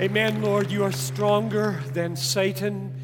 Amen, 0.00 0.42
Lord. 0.42 0.70
You 0.70 0.84
are 0.84 0.92
stronger 0.92 1.82
than 1.92 2.14
Satan. 2.14 2.94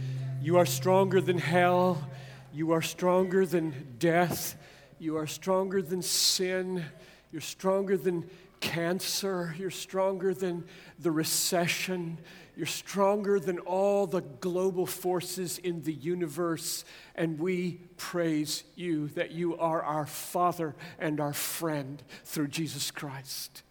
You 0.41 0.59
are 0.59 0.65
stronger 0.65 1.21
than 1.21 1.39
hell. 1.39 2.09
You 2.53 2.71
are 2.71 2.83
stronger 2.83 3.45
than 3.45 3.97
death. 3.99 4.55
You 5.01 5.17
are 5.17 5.27
stronger 5.27 5.83
than 5.83 6.03
sin. 6.03 6.85
You're 7.33 7.41
stronger 7.41 7.97
than 7.97 8.31
cancer. 8.61 9.57
You're 9.59 9.73
stronger 9.73 10.33
than 10.33 10.67
the 11.01 11.11
recession. 11.11 12.19
You're 12.57 12.67
stronger 12.67 13.41
than 13.41 13.59
all 13.59 14.07
the 14.07 14.21
global 14.21 14.87
forces 14.87 15.59
in 15.59 15.83
the 15.83 15.93
universe. 15.93 16.85
And 17.17 17.41
we 17.41 17.81
praise 17.97 18.63
you 18.77 19.09
that 19.09 19.33
you 19.33 19.59
are 19.59 19.83
our 19.83 20.07
Father 20.07 20.77
and 21.01 21.19
our 21.19 21.33
friend 21.33 22.01
through 22.23 22.49
Jesus 22.49 22.93
Christ. 22.93 23.65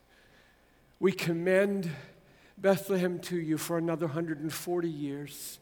We 1.00 1.14
commend 1.14 1.90
Bethlehem 2.64 3.20
to 3.20 3.36
you 3.38 3.58
for 3.58 3.78
another 3.78 4.06
140 4.06 4.88
years 4.88 5.60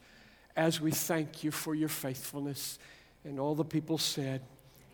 as 0.56 0.80
we 0.80 0.92
thank 0.92 1.44
you 1.44 1.50
for 1.50 1.74
your 1.74 1.90
faithfulness. 1.90 2.78
And 3.24 3.40
all 3.40 3.56
the 3.56 3.66
people 3.66 3.98
said, 3.98 4.42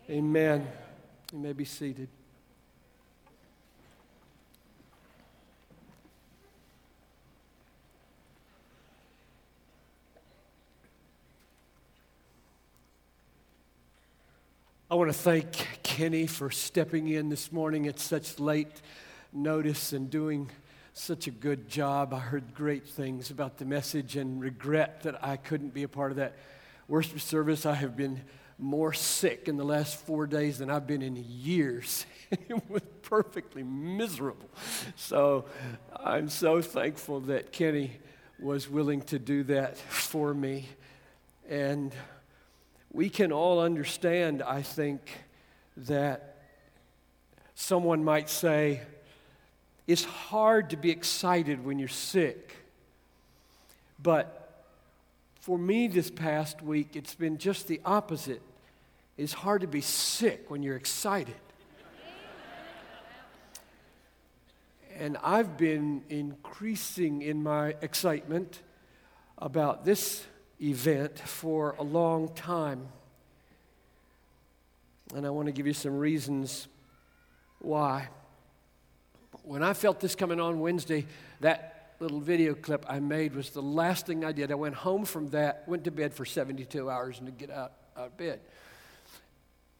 Amen. 0.08 0.66
You 1.34 1.38
may 1.38 1.52
be 1.52 1.66
seated. 1.66 2.08
I 14.90 14.94
want 14.94 15.10
to 15.10 15.18
thank 15.18 15.52
Kenny 15.82 16.26
for 16.26 16.50
stepping 16.50 17.08
in 17.08 17.28
this 17.28 17.52
morning 17.52 17.86
at 17.86 18.00
such 18.00 18.40
late 18.40 18.80
notice 19.34 19.92
and 19.92 20.08
doing 20.08 20.48
such 20.98 21.28
a 21.28 21.30
good 21.30 21.68
job. 21.68 22.12
I 22.12 22.18
heard 22.18 22.54
great 22.54 22.86
things 22.86 23.30
about 23.30 23.58
the 23.58 23.64
message 23.64 24.16
and 24.16 24.40
regret 24.40 25.04
that 25.04 25.24
I 25.24 25.36
couldn't 25.36 25.72
be 25.72 25.84
a 25.84 25.88
part 25.88 26.10
of 26.10 26.16
that 26.16 26.34
worship 26.88 27.20
service. 27.20 27.64
I 27.64 27.74
have 27.74 27.96
been 27.96 28.20
more 28.58 28.92
sick 28.92 29.46
in 29.46 29.56
the 29.56 29.64
last 29.64 29.96
four 29.96 30.26
days 30.26 30.58
than 30.58 30.70
I've 30.70 30.88
been 30.88 31.02
in 31.02 31.14
years. 31.16 32.04
it 32.30 32.68
was 32.68 32.82
perfectly 33.02 33.62
miserable. 33.62 34.50
So 34.96 35.44
I'm 35.96 36.28
so 36.28 36.60
thankful 36.60 37.20
that 37.20 37.52
Kenny 37.52 37.92
was 38.40 38.68
willing 38.68 39.02
to 39.02 39.20
do 39.20 39.44
that 39.44 39.78
for 39.78 40.34
me. 40.34 40.68
And 41.48 41.94
we 42.92 43.08
can 43.08 43.30
all 43.30 43.60
understand, 43.60 44.42
I 44.42 44.62
think, 44.62 45.02
that 45.76 46.36
someone 47.54 48.02
might 48.02 48.28
say, 48.28 48.80
it's 49.88 50.04
hard 50.04 50.70
to 50.70 50.76
be 50.76 50.90
excited 50.90 51.64
when 51.64 51.78
you're 51.78 51.88
sick. 51.88 52.54
But 54.00 54.66
for 55.40 55.58
me 55.58 55.88
this 55.88 56.10
past 56.10 56.60
week, 56.60 56.94
it's 56.94 57.14
been 57.14 57.38
just 57.38 57.68
the 57.68 57.80
opposite. 57.86 58.42
It's 59.16 59.32
hard 59.32 59.62
to 59.62 59.66
be 59.66 59.80
sick 59.80 60.50
when 60.50 60.62
you're 60.62 60.76
excited. 60.76 61.34
And 64.98 65.16
I've 65.22 65.56
been 65.56 66.04
increasing 66.10 67.22
in 67.22 67.42
my 67.42 67.74
excitement 67.80 68.60
about 69.38 69.86
this 69.86 70.26
event 70.60 71.18
for 71.18 71.76
a 71.78 71.82
long 71.82 72.34
time. 72.34 72.88
And 75.14 75.24
I 75.24 75.30
want 75.30 75.46
to 75.46 75.52
give 75.52 75.66
you 75.66 75.72
some 75.72 75.96
reasons 75.96 76.68
why. 77.60 78.08
When 79.42 79.62
I 79.62 79.72
felt 79.72 80.00
this 80.00 80.14
coming 80.14 80.40
on 80.40 80.60
Wednesday, 80.60 81.06
that 81.40 81.94
little 82.00 82.20
video 82.20 82.54
clip 82.54 82.84
I 82.88 83.00
made 83.00 83.34
was 83.34 83.50
the 83.50 83.62
last 83.62 84.06
thing 84.06 84.24
I 84.24 84.32
did. 84.32 84.50
I 84.50 84.54
went 84.54 84.74
home 84.74 85.04
from 85.04 85.28
that, 85.28 85.64
went 85.66 85.84
to 85.84 85.90
bed 85.90 86.14
for 86.14 86.24
72 86.24 86.88
hours 86.88 87.18
and 87.18 87.26
to 87.26 87.32
get 87.32 87.50
out, 87.50 87.72
out 87.96 88.06
of 88.06 88.16
bed. 88.16 88.40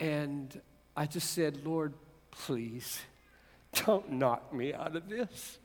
And 0.01 0.61
I 0.97 1.07
just 1.07 1.31
said, 1.33 1.65
Lord, 1.65 1.95
please 2.31 3.01
don't 3.87 4.13
knock 4.13 4.53
me 4.53 4.75
out 4.75 4.97
of 4.97 5.09
this. 5.09 5.59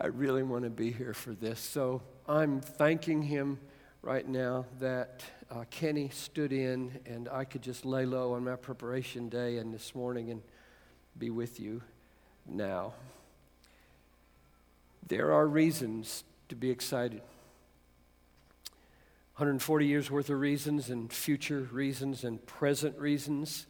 I 0.00 0.06
really 0.06 0.42
want 0.42 0.64
to 0.64 0.70
be 0.70 0.90
here 0.92 1.14
for 1.14 1.32
this. 1.32 1.60
So 1.60 2.02
I'm 2.28 2.60
thanking 2.60 3.22
him 3.22 3.58
right 4.02 4.26
now 4.26 4.66
that 4.78 5.22
uh, 5.50 5.64
Kenny 5.70 6.10
stood 6.10 6.52
in 6.52 7.00
and 7.06 7.28
I 7.28 7.44
could 7.44 7.62
just 7.62 7.84
lay 7.84 8.06
low 8.06 8.34
on 8.34 8.44
my 8.44 8.56
preparation 8.56 9.28
day 9.28 9.58
and 9.58 9.74
this 9.74 9.94
morning 9.94 10.30
and 10.30 10.42
be 11.18 11.30
with 11.30 11.58
you 11.58 11.82
now. 12.46 12.94
There 15.06 15.32
are 15.32 15.46
reasons 15.46 16.24
to 16.48 16.54
be 16.54 16.70
excited. 16.70 17.22
140 19.34 19.86
years 19.86 20.10
worth 20.10 20.28
of 20.28 20.38
reasons 20.38 20.90
and 20.90 21.12
future 21.12 21.68
reasons 21.72 22.24
and 22.24 22.44
present 22.46 22.98
reasons. 22.98 23.66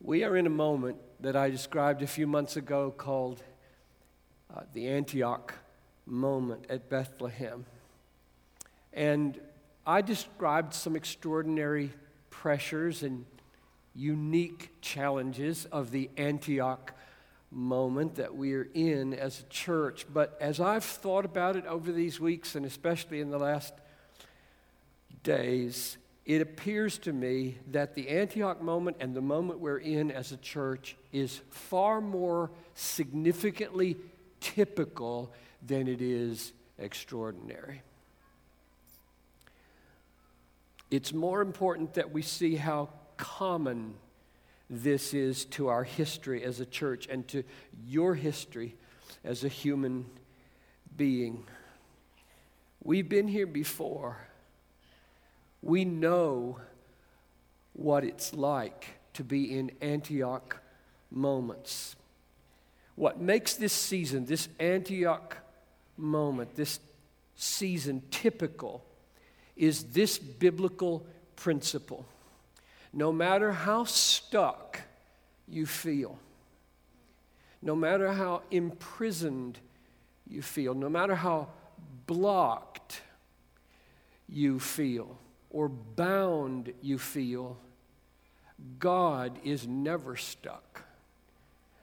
We 0.00 0.24
are 0.24 0.36
in 0.36 0.46
a 0.46 0.50
moment 0.50 0.96
that 1.20 1.36
I 1.36 1.50
described 1.50 2.02
a 2.02 2.06
few 2.06 2.26
months 2.26 2.56
ago 2.56 2.90
called 2.90 3.42
uh, 4.54 4.62
the 4.72 4.88
Antioch 4.88 5.54
moment 6.06 6.66
at 6.68 6.88
Bethlehem. 6.88 7.66
And 8.92 9.38
I 9.86 10.00
described 10.00 10.74
some 10.74 10.96
extraordinary 10.96 11.92
pressures 12.30 13.02
and 13.02 13.24
unique 13.94 14.70
challenges 14.80 15.66
of 15.66 15.90
the 15.90 16.10
Antioch 16.16 16.94
moment 17.52 18.14
that 18.16 18.34
we 18.34 18.54
are 18.54 18.68
in 18.74 19.14
as 19.14 19.40
a 19.40 19.44
church. 19.44 20.06
But 20.12 20.36
as 20.40 20.58
I've 20.58 20.84
thought 20.84 21.24
about 21.24 21.56
it 21.56 21.66
over 21.66 21.92
these 21.92 22.18
weeks, 22.18 22.54
and 22.54 22.64
especially 22.64 23.20
in 23.20 23.30
the 23.30 23.38
last 23.38 23.74
days, 25.22 25.98
it 26.24 26.40
appears 26.40 26.98
to 26.98 27.12
me 27.12 27.58
that 27.72 27.94
the 27.94 28.08
Antioch 28.08 28.62
moment 28.62 28.96
and 29.00 29.14
the 29.14 29.20
moment 29.20 29.60
we're 29.60 29.78
in 29.78 30.10
as 30.10 30.32
a 30.32 30.36
church 30.36 30.96
is 31.12 31.40
far 31.50 32.00
more 32.00 32.50
significantly 32.74 33.96
typical 34.40 35.32
than 35.66 35.88
it 35.88 36.00
is 36.00 36.52
extraordinary. 36.78 37.82
It's 40.90 41.12
more 41.12 41.40
important 41.40 41.94
that 41.94 42.12
we 42.12 42.22
see 42.22 42.56
how 42.56 42.90
common 43.16 43.94
this 44.72 45.12
is 45.12 45.44
to 45.44 45.68
our 45.68 45.84
history 45.84 46.42
as 46.42 46.58
a 46.58 46.64
church 46.64 47.06
and 47.06 47.28
to 47.28 47.44
your 47.86 48.14
history 48.14 48.74
as 49.22 49.44
a 49.44 49.48
human 49.48 50.06
being. 50.96 51.44
We've 52.82 53.08
been 53.08 53.28
here 53.28 53.46
before. 53.46 54.16
We 55.60 55.84
know 55.84 56.58
what 57.74 58.02
it's 58.02 58.32
like 58.32 58.86
to 59.12 59.22
be 59.22 59.58
in 59.58 59.72
Antioch 59.82 60.56
moments. 61.10 61.94
What 62.94 63.20
makes 63.20 63.54
this 63.54 63.74
season, 63.74 64.24
this 64.24 64.48
Antioch 64.58 65.36
moment, 65.98 66.56
this 66.56 66.80
season 67.36 68.02
typical 68.10 68.82
is 69.54 69.84
this 69.84 70.18
biblical 70.18 71.06
principle. 71.36 72.06
No 72.92 73.12
matter 73.12 73.52
how 73.52 73.84
stuck 73.84 74.80
you 75.48 75.66
feel, 75.66 76.18
no 77.62 77.74
matter 77.74 78.12
how 78.12 78.42
imprisoned 78.50 79.58
you 80.28 80.42
feel, 80.42 80.74
no 80.74 80.88
matter 80.88 81.14
how 81.14 81.48
blocked 82.06 83.00
you 84.28 84.58
feel 84.58 85.18
or 85.50 85.68
bound 85.68 86.72
you 86.82 86.98
feel, 86.98 87.56
God 88.78 89.38
is 89.44 89.66
never 89.66 90.16
stuck. 90.16 90.84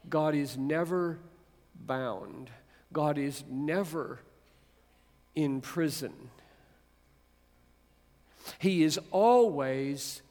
God 0.10 0.36
is 0.36 0.58
never 0.58 1.20
bound. 1.76 2.50
God 2.92 3.18
is 3.18 3.44
never 3.50 4.20
in 5.36 5.62
prison. 5.62 6.14
He 8.58 8.84
is 8.84 9.00
always 9.12 10.22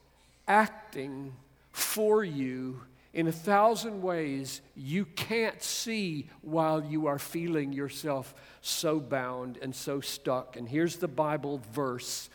acting 0.49 1.33
for 1.71 2.23
you 2.23 2.81
in 3.13 3.27
a 3.27 3.31
thousand 3.31 4.01
ways 4.01 4.61
you 4.75 5.05
can't 5.05 5.63
see 5.63 6.29
while 6.41 6.83
you 6.83 7.07
are 7.07 7.17
feeling 7.19 7.71
yourself 7.71 8.33
so 8.61 8.99
bound 8.99 9.57
and 9.61 9.73
so 9.73 10.01
stuck. 10.01 10.57
And 10.57 10.67
here's 10.67 10.97
the 10.97 11.07
Bible 11.07 11.61
verse 11.71 12.29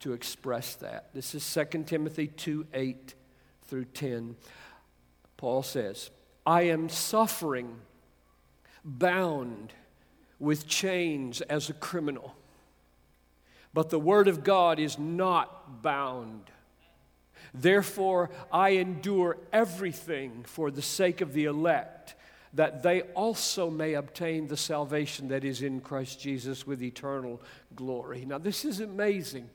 to 0.00 0.12
express 0.12 0.74
that. 0.76 1.10
This 1.14 1.34
is 1.34 1.68
2 1.70 1.84
Timothy 1.84 2.28
2 2.28 2.66
8 2.72 3.14
through 3.64 3.84
10. 3.86 4.36
Paul 5.36 5.62
says, 5.62 6.10
I 6.46 6.62
am 6.62 6.88
suffering, 6.88 7.76
bound 8.84 9.72
with 10.38 10.66
chains 10.66 11.40
as 11.42 11.68
a 11.68 11.74
criminal. 11.74 12.34
But 13.74 13.90
the 13.90 13.98
Word 13.98 14.28
of 14.28 14.44
God 14.44 14.78
is 14.78 14.98
not 14.98 15.82
bound. 15.82 16.50
Therefore, 17.54 18.30
I 18.52 18.70
endure 18.70 19.38
everything 19.52 20.44
for 20.44 20.70
the 20.70 20.82
sake 20.82 21.20
of 21.20 21.32
the 21.32 21.44
elect, 21.44 22.14
that 22.52 22.82
they 22.82 23.02
also 23.02 23.70
may 23.70 23.94
obtain 23.94 24.46
the 24.46 24.56
salvation 24.56 25.28
that 25.28 25.44
is 25.44 25.62
in 25.62 25.80
Christ 25.80 26.20
Jesus 26.20 26.66
with 26.66 26.82
eternal 26.82 27.40
glory. 27.74 28.24
Now, 28.24 28.38
this 28.38 28.64
is 28.64 28.80
amazing. 28.80 29.50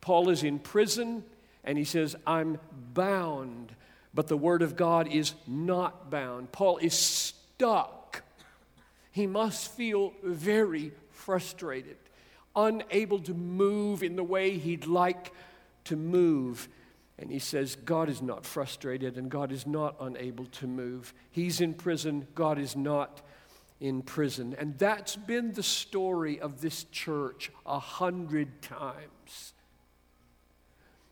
Paul 0.00 0.30
is 0.30 0.42
in 0.42 0.58
prison 0.58 1.24
and 1.64 1.78
he 1.78 1.84
says, 1.84 2.14
I'm 2.26 2.58
bound, 2.92 3.74
but 4.12 4.28
the 4.28 4.36
Word 4.36 4.62
of 4.62 4.76
God 4.76 5.08
is 5.08 5.34
not 5.46 6.10
bound. 6.10 6.52
Paul 6.52 6.78
is 6.78 6.94
stuck. 6.94 8.22
He 9.10 9.26
must 9.26 9.72
feel 9.72 10.12
very 10.22 10.92
frustrated, 11.10 11.96
unable 12.54 13.18
to 13.20 13.32
move 13.32 14.02
in 14.02 14.16
the 14.16 14.24
way 14.24 14.58
he'd 14.58 14.86
like 14.86 15.32
to 15.84 15.96
move. 15.96 16.68
And 17.18 17.30
he 17.30 17.38
says, 17.38 17.76
God 17.76 18.08
is 18.08 18.20
not 18.20 18.44
frustrated 18.44 19.16
and 19.16 19.30
God 19.30 19.52
is 19.52 19.66
not 19.66 19.96
unable 20.00 20.46
to 20.46 20.66
move. 20.66 21.14
He's 21.30 21.60
in 21.60 21.74
prison, 21.74 22.26
God 22.34 22.58
is 22.58 22.74
not 22.74 23.22
in 23.80 24.02
prison. 24.02 24.56
And 24.58 24.78
that's 24.78 25.16
been 25.16 25.52
the 25.52 25.62
story 25.62 26.40
of 26.40 26.60
this 26.60 26.84
church 26.84 27.52
a 27.64 27.78
hundred 27.78 28.62
times. 28.62 29.52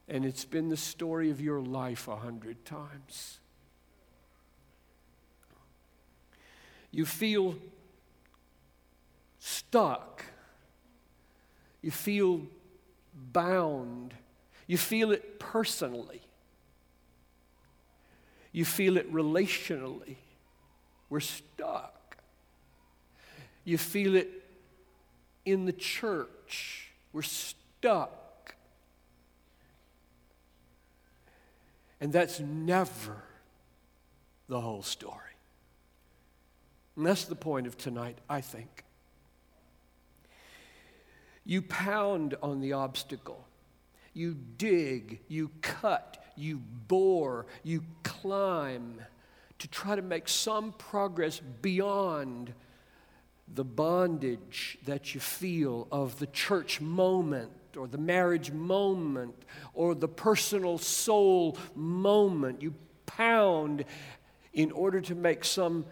And 0.09 0.25
it's 0.25 0.45
been 0.45 0.69
the 0.69 0.77
story 0.77 1.31
of 1.31 1.41
your 1.41 1.61
life 1.61 2.09
a 2.09 2.17
hundred 2.17 2.65
times. 2.65 3.39
You 6.91 7.07
feel 7.07 7.57
stuck. 9.39 10.25
You 11.81 11.91
feel 11.91 12.43
bound. 13.33 14.15
You 14.73 14.79
feel 14.79 15.13
it 15.13 15.39
personally. 15.39 16.23
You 18.53 18.65
feel 18.65 18.97
it 18.97 19.13
relationally. 19.13 20.17
We're 21.11 21.21
stuck. 21.21 22.17
You 23.65 23.77
feel 23.77 24.17
it 24.17 24.31
in 25.45 25.67
the 25.67 25.75
church. 25.75 26.91
We're 27.13 27.21
stuck. 27.21 28.55
And 32.01 32.11
that's 32.11 32.41
never 32.41 33.23
the 34.49 34.59
whole 34.59 34.83
story. 34.83 35.37
And 36.97 37.05
that's 37.05 37.27
the 37.27 37.37
point 37.37 37.67
of 37.67 37.77
tonight, 37.77 38.17
I 38.27 38.41
think. 38.41 38.85
You 41.45 41.61
pound 41.61 42.37
on 42.43 42.63
the 42.63 42.73
obstacle. 42.73 43.45
You 44.15 44.37
dig, 44.59 45.21
you 45.29 45.51
cut, 45.63 46.25
you 46.37 46.61
bore, 46.89 47.47
you 47.63 47.83
climb 48.03 49.01
to 49.59 49.69
try 49.69 49.97
to 49.97 50.03
make 50.03 50.29
some 50.29 50.73
progress 50.73 51.41
beyond 51.61 52.53
the 53.55 53.65
bondage 53.65 54.79
that 54.85 55.15
you 55.15 55.21
feel 55.21 55.87
of 55.93 56.19
the 56.19 56.27
church 56.27 56.81
moment 56.81 57.53
or 57.77 57.87
the 57.87 57.99
marriage 57.99 58.51
moment 58.51 59.35
or 59.75 59.95
the 59.95 60.09
personal 60.09 60.79
soul 60.79 61.57
moment. 61.75 62.63
You 62.63 62.75
pound 63.07 63.85
in 64.53 64.71
order 64.73 65.01
to 65.01 65.15
make 65.15 65.45
some 65.45 65.85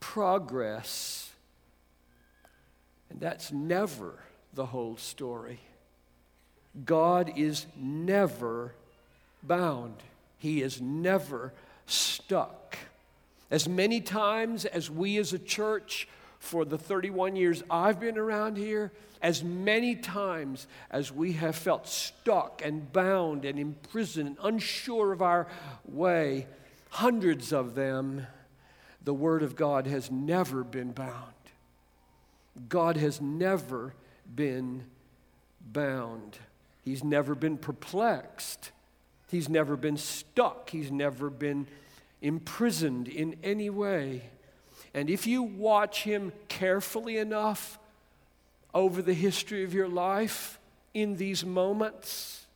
progress. 0.00 1.30
And 3.10 3.20
that's 3.20 3.52
never 3.52 4.18
the 4.54 4.66
whole 4.66 4.96
story. 4.96 5.60
God 6.84 7.32
is 7.36 7.66
never 7.76 8.74
bound, 9.42 9.96
He 10.38 10.62
is 10.62 10.80
never 10.80 11.52
stuck. 11.86 12.76
As 13.50 13.68
many 13.68 14.00
times 14.00 14.64
as 14.64 14.90
we 14.90 15.18
as 15.18 15.32
a 15.32 15.38
church, 15.38 16.08
for 16.38 16.64
the 16.64 16.78
31 16.78 17.36
years 17.36 17.62
I've 17.70 18.00
been 18.00 18.18
around 18.18 18.56
here, 18.56 18.92
as 19.22 19.42
many 19.42 19.96
times 19.96 20.66
as 20.90 21.10
we 21.10 21.32
have 21.32 21.56
felt 21.56 21.88
stuck 21.88 22.60
and 22.62 22.92
bound 22.92 23.44
and 23.44 23.58
imprisoned 23.58 24.28
and 24.28 24.36
unsure 24.42 25.12
of 25.12 25.22
our 25.22 25.46
way, 25.86 26.46
hundreds 26.90 27.52
of 27.52 27.74
them, 27.74 28.26
the 29.02 29.14
Word 29.14 29.42
of 29.42 29.56
God 29.56 29.86
has 29.86 30.10
never 30.10 30.62
been 30.62 30.92
bound. 30.92 31.32
God 32.68 32.96
has 32.96 33.20
never 33.20 33.94
been 34.34 34.84
bound. 35.60 36.38
He's 36.84 37.02
never 37.02 37.34
been 37.34 37.56
perplexed. 37.56 38.70
He's 39.30 39.48
never 39.48 39.76
been 39.76 39.96
stuck. 39.96 40.70
He's 40.70 40.90
never 40.90 41.30
been 41.30 41.66
imprisoned 42.20 43.08
in 43.08 43.36
any 43.42 43.70
way. 43.70 44.22
And 44.92 45.10
if 45.10 45.26
you 45.26 45.42
watch 45.42 46.04
him 46.04 46.32
carefully 46.48 47.16
enough 47.16 47.78
over 48.72 49.02
the 49.02 49.14
history 49.14 49.64
of 49.64 49.72
your 49.72 49.88
life 49.88 50.58
in 50.92 51.16
these 51.16 51.44
moments, 51.44 52.46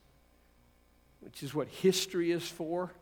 which 1.20 1.42
is 1.42 1.54
what 1.54 1.68
history 1.68 2.30
is 2.30 2.46
for, 2.46 2.92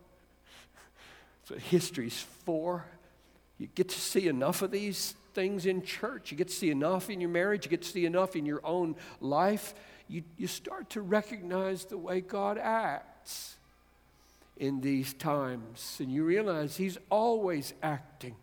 that's 1.40 1.50
what 1.50 1.60
history's 1.60 2.24
for. 2.44 2.84
You 3.58 3.68
get 3.74 3.88
to 3.88 4.00
see 4.00 4.28
enough 4.28 4.62
of 4.62 4.70
these 4.70 5.14
things 5.34 5.66
in 5.66 5.82
church. 5.82 6.30
You 6.30 6.36
get 6.36 6.48
to 6.48 6.54
see 6.54 6.70
enough 6.70 7.10
in 7.10 7.20
your 7.20 7.30
marriage. 7.30 7.64
You 7.64 7.70
get 7.70 7.82
to 7.82 7.88
see 7.88 8.06
enough 8.06 8.36
in 8.36 8.46
your 8.46 8.60
own 8.64 8.96
life. 9.20 9.74
You, 10.08 10.22
you 10.36 10.46
start 10.46 10.90
to 10.90 11.00
recognize 11.00 11.84
the 11.84 11.98
way 11.98 12.20
God 12.20 12.58
acts 12.58 13.56
in 14.56 14.80
these 14.80 15.12
times. 15.14 15.96
And 16.00 16.10
you 16.10 16.24
realize 16.24 16.76
He's 16.76 16.98
always 17.10 17.74
acting. 17.82 18.36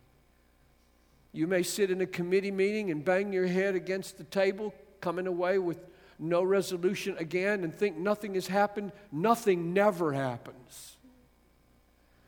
You 1.31 1.47
may 1.47 1.63
sit 1.63 1.89
in 1.89 2.01
a 2.01 2.05
committee 2.05 2.51
meeting 2.51 2.91
and 2.91 3.03
bang 3.03 3.33
your 3.33 3.47
head 3.47 3.75
against 3.75 4.17
the 4.17 4.23
table, 4.23 4.73
coming 5.01 5.25
away 5.25 5.57
with 5.57 5.79
no 6.19 6.43
resolution 6.43 7.17
again, 7.17 7.63
and 7.63 7.73
think 7.73 7.97
nothing 7.97 8.35
has 8.35 8.47
happened. 8.47 8.91
Nothing 9.11 9.73
never 9.73 10.13
happens. 10.13 10.97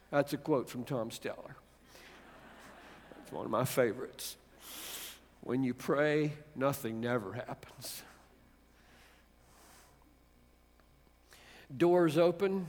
That's 0.10 0.34
a 0.34 0.38
quote 0.38 0.70
from 0.70 0.86
Tom 0.86 1.10
Steller. 1.10 1.56
It's 3.22 3.32
one 3.32 3.46
of 3.46 3.52
my 3.52 3.66
favorites. 3.66 4.38
When 5.42 5.64
you 5.64 5.76
pray, 5.76 6.34
nothing 6.56 7.00
never 7.00 7.34
happens. 7.34 8.02
Doors 11.76 12.18
open, 12.18 12.68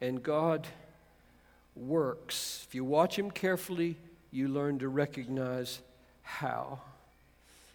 and 0.00 0.22
God 0.22 0.66
works. 1.76 2.64
If 2.68 2.74
you 2.74 2.84
watch 2.84 3.18
Him 3.18 3.30
carefully, 3.30 3.96
you 4.30 4.48
learn 4.48 4.78
to 4.78 4.88
recognize 4.88 5.80
how. 6.22 6.80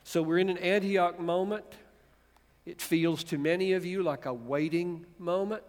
So 0.03 0.21
we're 0.21 0.39
in 0.39 0.49
an 0.49 0.57
Antioch 0.57 1.19
moment. 1.19 1.65
It 2.65 2.81
feels 2.81 3.23
to 3.25 3.37
many 3.37 3.73
of 3.73 3.85
you 3.85 4.01
like 4.01 4.25
a 4.25 4.33
waiting 4.33 5.05
moment, 5.19 5.63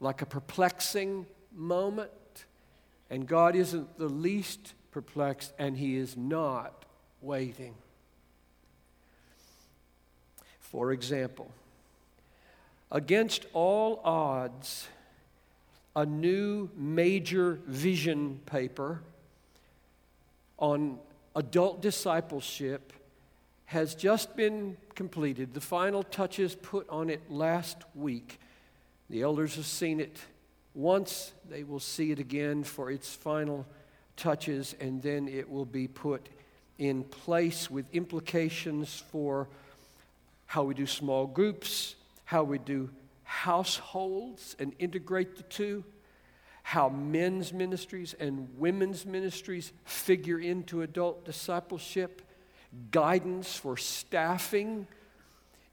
like 0.00 0.22
a 0.22 0.26
perplexing 0.26 1.26
moment. 1.54 2.10
And 3.10 3.26
God 3.26 3.54
isn't 3.54 3.98
the 3.98 4.08
least 4.08 4.74
perplexed, 4.90 5.52
and 5.58 5.76
he 5.76 5.96
is 5.96 6.16
not 6.16 6.84
waiting. 7.20 7.74
For 10.60 10.92
example, 10.92 11.52
against 12.92 13.46
all 13.54 14.00
odds, 14.04 14.86
a 15.96 16.04
new 16.04 16.70
major 16.76 17.58
vision 17.66 18.38
paper 18.46 19.00
on 20.58 20.98
adult 21.34 21.80
discipleship 21.80 22.92
has 23.64 23.94
just 23.94 24.36
been 24.36 24.76
completed. 24.94 25.54
The 25.54 25.60
final 25.60 26.02
touches 26.02 26.54
put 26.54 26.86
on 26.90 27.08
it 27.08 27.22
last 27.30 27.78
week. 27.94 28.38
The 29.08 29.22
elders 29.22 29.56
have 29.56 29.66
seen 29.66 29.98
it 29.98 30.18
once, 30.74 31.32
they 31.50 31.64
will 31.64 31.80
see 31.80 32.12
it 32.12 32.18
again 32.18 32.62
for 32.62 32.90
its 32.90 33.14
final 33.14 33.66
touches, 34.16 34.74
and 34.80 35.02
then 35.02 35.28
it 35.28 35.50
will 35.50 35.64
be 35.64 35.88
put 35.88 36.28
in 36.78 37.04
place 37.04 37.70
with 37.70 37.86
implications 37.94 39.02
for 39.10 39.48
how 40.46 40.62
we 40.64 40.74
do 40.74 40.86
small 40.86 41.26
groups, 41.26 41.94
how 42.32 42.42
we 42.42 42.56
do 42.56 42.88
households 43.24 44.56
and 44.58 44.74
integrate 44.78 45.36
the 45.36 45.42
two, 45.44 45.84
how 46.62 46.88
men's 46.88 47.52
ministries 47.52 48.14
and 48.18 48.48
women's 48.58 49.04
ministries 49.04 49.70
figure 49.84 50.38
into 50.38 50.80
adult 50.80 51.26
discipleship, 51.26 52.22
guidance 52.90 53.54
for 53.54 53.76
staffing 53.76 54.86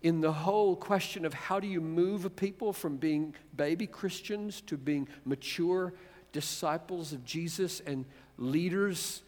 in 0.01 0.19
the 0.19 0.33
whole 0.33 0.75
question 0.75 1.23
of 1.23 1.33
how 1.33 1.61
do 1.61 1.67
you 1.67 1.79
move 1.79 2.35
people 2.35 2.73
from 2.73 2.97
being 2.97 3.33
baby 3.55 3.87
Christians 3.87 4.59
to 4.61 4.75
being 4.75 5.07
mature 5.23 5.93
disciples 6.33 7.13
of 7.13 7.23
Jesus 7.23 7.79
and 7.85 8.03
leaders. 8.37 9.23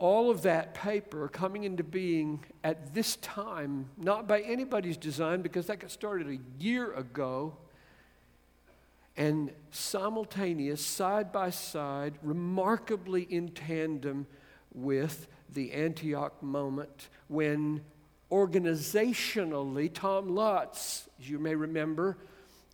All 0.00 0.30
of 0.30 0.42
that 0.42 0.74
paper 0.74 1.28
coming 1.28 1.62
into 1.62 1.84
being 1.84 2.44
at 2.64 2.94
this 2.94 3.16
time, 3.16 3.90
not 3.96 4.26
by 4.26 4.40
anybody's 4.40 4.96
design, 4.96 5.42
because 5.42 5.66
that 5.66 5.78
got 5.78 5.90
started 5.92 6.26
a 6.26 6.38
year 6.58 6.92
ago. 6.94 7.56
and 9.16 9.52
simultaneous, 9.70 10.84
side 10.84 11.30
by 11.30 11.50
side, 11.50 12.14
remarkably 12.22 13.22
in 13.22 13.50
tandem 13.50 14.26
with 14.72 15.26
the 15.52 15.72
Antioch 15.72 16.42
moment 16.42 17.08
when 17.28 17.82
organizationally, 18.30 19.92
Tom 19.92 20.28
Lutz, 20.34 21.08
as 21.20 21.28
you 21.28 21.38
may 21.38 21.54
remember, 21.54 22.16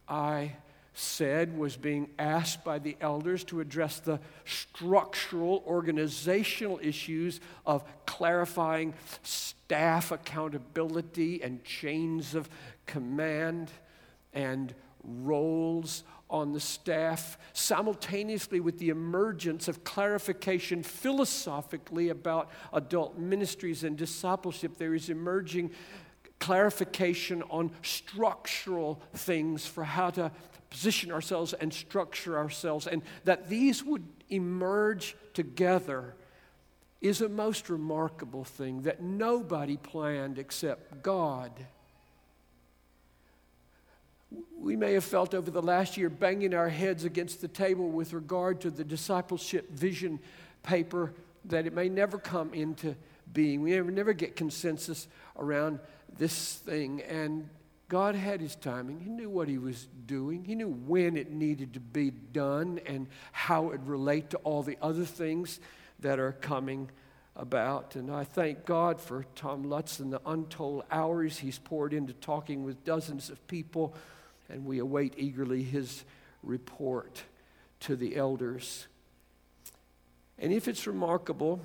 I 0.08 0.52
said 0.98 1.56
was 1.56 1.76
being 1.76 2.08
asked 2.18 2.64
by 2.64 2.78
the 2.78 2.96
elders 3.02 3.44
to 3.44 3.60
address 3.60 4.00
the 4.00 4.18
structural 4.46 5.62
organizational 5.66 6.80
issues 6.82 7.38
of 7.66 7.84
clarifying 8.06 8.94
staff 9.22 10.10
accountability 10.10 11.42
and 11.42 11.62
chains 11.64 12.34
of 12.34 12.48
command 12.86 13.70
and 14.32 14.74
roles 15.04 16.02
on 16.30 16.52
the 16.52 16.60
staff, 16.60 17.38
simultaneously 17.52 18.58
with 18.58 18.78
the 18.78 18.88
emergence 18.88 19.68
of 19.68 19.84
clarification 19.84 20.82
philosophically 20.82 22.08
about 22.08 22.50
adult 22.72 23.18
ministries 23.18 23.84
and 23.84 23.98
discipleship, 23.98 24.78
there 24.78 24.94
is 24.94 25.10
emerging 25.10 25.70
clarification 26.40 27.42
on 27.44 27.70
structural 27.82 29.00
things 29.14 29.66
for 29.66 29.84
how 29.84 30.10
to 30.10 30.30
position 30.76 31.10
ourselves 31.10 31.54
and 31.54 31.72
structure 31.72 32.36
ourselves, 32.36 32.86
and 32.86 33.00
that 33.24 33.48
these 33.48 33.82
would 33.82 34.04
emerge 34.28 35.16
together 35.32 36.14
is 37.00 37.22
a 37.22 37.28
most 37.30 37.70
remarkable 37.70 38.44
thing 38.44 38.82
that 38.82 39.00
nobody 39.00 39.78
planned 39.78 40.38
except 40.38 41.02
God. 41.02 41.50
We 44.58 44.76
may 44.76 44.92
have 44.92 45.04
felt 45.04 45.32
over 45.32 45.50
the 45.50 45.62
last 45.62 45.96
year 45.96 46.10
banging 46.10 46.52
our 46.52 46.68
heads 46.68 47.04
against 47.04 47.40
the 47.40 47.48
table 47.48 47.88
with 47.88 48.12
regard 48.12 48.60
to 48.60 48.70
the 48.70 48.84
discipleship 48.84 49.70
vision 49.70 50.18
paper 50.62 51.14
that 51.46 51.66
it 51.66 51.72
may 51.72 51.88
never 51.88 52.18
come 52.18 52.52
into 52.52 52.96
being. 53.32 53.62
We 53.62 53.70
never, 53.70 53.90
never 53.90 54.12
get 54.12 54.36
consensus 54.36 55.08
around 55.38 55.78
this 56.18 56.56
thing. 56.56 57.00
And 57.00 57.48
God 57.88 58.16
had 58.16 58.40
his 58.40 58.56
timing. 58.56 59.00
He 59.00 59.10
knew 59.10 59.30
what 59.30 59.48
he 59.48 59.58
was 59.58 59.86
doing. 60.06 60.44
He 60.44 60.54
knew 60.54 60.68
when 60.68 61.16
it 61.16 61.30
needed 61.30 61.74
to 61.74 61.80
be 61.80 62.10
done 62.10 62.80
and 62.84 63.06
how 63.30 63.70
it 63.70 63.80
relate 63.84 64.30
to 64.30 64.38
all 64.38 64.62
the 64.62 64.76
other 64.82 65.04
things 65.04 65.60
that 66.00 66.18
are 66.18 66.32
coming 66.32 66.90
about. 67.36 67.94
And 67.94 68.10
I 68.10 68.24
thank 68.24 68.64
God 68.64 69.00
for 69.00 69.24
Tom 69.36 69.64
Lutz 69.64 70.00
and 70.00 70.12
the 70.12 70.20
untold 70.26 70.84
hours 70.90 71.38
he's 71.38 71.58
poured 71.58 71.92
into 71.92 72.12
talking 72.12 72.64
with 72.64 72.84
dozens 72.84 73.30
of 73.30 73.46
people. 73.46 73.94
And 74.48 74.64
we 74.64 74.78
await 74.78 75.14
eagerly 75.16 75.62
his 75.62 76.04
report 76.42 77.22
to 77.80 77.94
the 77.94 78.16
elders. 78.16 78.88
And 80.38 80.52
if 80.52 80.66
it's 80.66 80.86
remarkable 80.86 81.60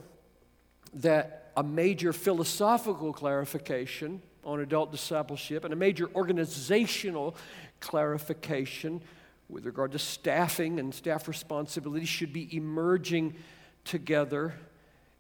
that 0.94 1.51
a 1.58 1.63
major 1.63 2.13
philosophical 2.13 3.12
clarification 3.12 4.22
on 4.44 4.60
adult 4.60 4.92
discipleship 4.92 5.64
and 5.64 5.74
a 5.74 5.78
major 5.78 6.10
organizational 6.16 7.36
clarification 7.80 9.02
with 9.50 9.66
regard 9.66 9.92
to 9.92 10.00
staffing 10.00 10.80
and 10.80 10.94
staff 10.94 11.28
responsibilities 11.28 12.08
should 12.08 12.34
be 12.34 12.56
emerging 12.56 13.36
together. 13.84 14.54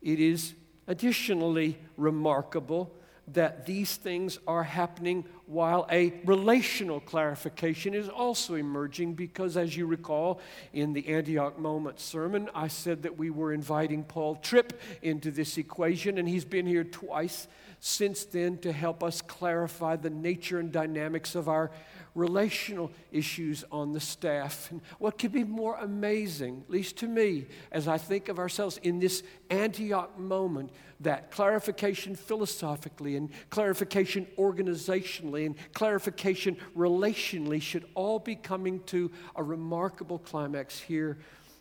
It 0.01 0.19
is 0.19 0.53
additionally 0.87 1.77
remarkable 1.97 2.91
that 3.27 3.65
these 3.65 3.95
things 3.95 4.39
are 4.47 4.63
happening 4.63 5.23
while 5.45 5.85
a 5.91 6.13
relational 6.25 6.99
clarification 6.99 7.93
is 7.93 8.09
also 8.09 8.55
emerging 8.55 9.13
because, 9.13 9.57
as 9.57 9.75
you 9.77 9.85
recall, 9.85 10.41
in 10.73 10.93
the 10.93 11.07
Antioch 11.07 11.57
Moment 11.59 11.99
sermon, 11.99 12.49
I 12.53 12.67
said 12.67 13.03
that 13.03 13.17
we 13.17 13.29
were 13.29 13.53
inviting 13.53 14.03
Paul 14.03 14.35
Tripp 14.35 14.79
into 15.01 15.31
this 15.31 15.57
equation, 15.57 16.17
and 16.17 16.27
he's 16.27 16.45
been 16.45 16.65
here 16.65 16.83
twice 16.83 17.47
since 17.83 18.25
then 18.25 18.59
to 18.59 18.71
help 18.71 19.03
us 19.03 19.23
clarify 19.23 19.95
the 19.95 20.09
nature 20.09 20.59
and 20.59 20.71
dynamics 20.71 21.33
of 21.33 21.49
our 21.49 21.71
relational 22.13 22.91
issues 23.11 23.63
on 23.71 23.91
the 23.91 23.99
staff. 23.99 24.69
And 24.69 24.81
what 24.99 25.17
could 25.17 25.31
be 25.31 25.43
more 25.43 25.75
amazing, 25.77 26.63
at 26.67 26.69
least 26.69 26.97
to 26.97 27.07
me, 27.07 27.47
as 27.71 27.87
I 27.87 27.97
think 27.97 28.29
of 28.29 28.37
ourselves 28.37 28.77
in 28.83 28.99
this 28.99 29.23
Antioch 29.49 30.19
moment, 30.19 30.69
that 30.99 31.31
clarification 31.31 32.15
philosophically 32.15 33.15
and 33.15 33.29
clarification 33.49 34.27
organizationally 34.37 35.47
and 35.47 35.55
clarification 35.73 36.57
relationally 36.77 37.59
should 37.59 37.85
all 37.95 38.19
be 38.19 38.35
coming 38.35 38.79
to 38.83 39.09
a 39.35 39.41
remarkable 39.41 40.19
climax 40.19 40.79
here 40.79 41.17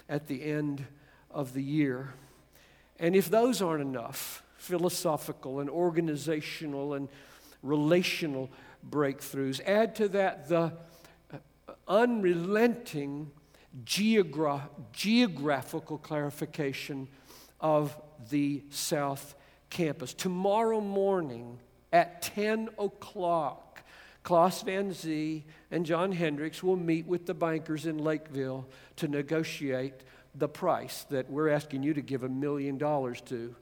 at 0.06 0.26
the 0.26 0.44
end 0.44 0.84
of 1.30 1.54
the 1.54 1.62
year. 1.62 2.12
And 2.98 3.16
if 3.16 3.30
those 3.30 3.62
aren't 3.62 3.80
enough, 3.80 4.42
philosophical 4.60 5.60
and 5.60 5.70
organizational 5.70 6.92
and 6.92 7.08
relational 7.62 8.50
breakthroughs. 8.88 9.60
Add 9.66 9.94
to 9.96 10.08
that 10.08 10.48
the 10.48 10.72
uh, 11.32 11.72
unrelenting 11.88 13.30
geogra- 13.84 14.68
geographical 14.92 15.96
clarification 15.96 17.08
of 17.58 17.96
the 18.28 18.62
South 18.68 19.34
Campus. 19.70 20.12
Tomorrow 20.12 20.82
morning 20.82 21.58
at 21.90 22.20
10 22.20 22.68
o'clock, 22.78 23.82
Klaus 24.22 24.60
Van 24.62 24.92
Zee 24.92 25.46
and 25.70 25.86
John 25.86 26.12
Hendricks 26.12 26.62
will 26.62 26.76
meet 26.76 27.06
with 27.06 27.24
the 27.24 27.34
bankers 27.34 27.86
in 27.86 27.96
Lakeville 27.96 28.68
to 28.96 29.08
negotiate 29.08 29.94
the 30.34 30.48
price 30.48 31.04
that 31.04 31.30
we're 31.30 31.48
asking 31.48 31.82
you 31.82 31.94
to 31.94 32.02
give 32.02 32.24
a 32.24 32.28
million 32.28 32.76
dollars 32.76 33.22
to 33.22 33.56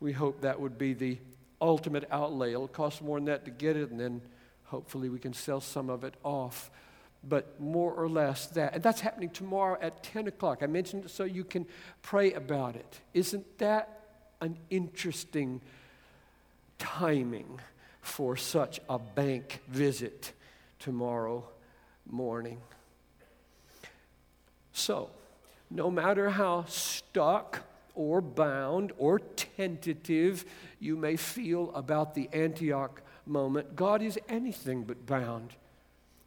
we 0.00 0.12
hope 0.12 0.42
that 0.42 0.60
would 0.60 0.78
be 0.78 0.94
the 0.94 1.18
ultimate 1.60 2.08
outlay. 2.10 2.52
It'll 2.52 2.68
cost 2.68 3.02
more 3.02 3.18
than 3.18 3.26
that 3.26 3.44
to 3.44 3.50
get 3.50 3.76
it, 3.76 3.90
and 3.90 3.98
then 3.98 4.20
hopefully 4.64 5.08
we 5.08 5.18
can 5.18 5.32
sell 5.32 5.60
some 5.60 5.90
of 5.90 6.04
it 6.04 6.14
off. 6.22 6.70
But 7.28 7.60
more 7.60 7.92
or 7.92 8.08
less 8.08 8.46
that. 8.48 8.74
And 8.74 8.82
that's 8.82 9.00
happening 9.00 9.30
tomorrow 9.30 9.76
at 9.80 10.04
10 10.04 10.28
o'clock. 10.28 10.62
I 10.62 10.66
mentioned 10.66 11.06
it 11.06 11.10
so 11.10 11.24
you 11.24 11.42
can 11.42 11.66
pray 12.00 12.32
about 12.32 12.76
it. 12.76 13.00
Isn't 13.12 13.58
that 13.58 14.04
an 14.40 14.56
interesting 14.70 15.60
timing 16.78 17.58
for 18.00 18.36
such 18.36 18.80
a 18.88 19.00
bank 19.00 19.60
visit 19.68 20.32
tomorrow 20.78 21.44
morning? 22.06 22.60
So, 24.72 25.10
no 25.70 25.90
matter 25.90 26.30
how 26.30 26.64
stuck 26.68 27.64
or 27.96 28.20
bound 28.20 28.92
or 28.96 29.18
tentative 29.58 30.44
you 30.78 30.96
may 30.96 31.16
feel 31.16 31.72
about 31.74 32.14
the 32.14 32.28
Antioch 32.32 33.02
moment, 33.26 33.74
God 33.74 34.02
is 34.02 34.16
anything 34.28 34.84
but 34.84 35.04
bound. 35.04 35.52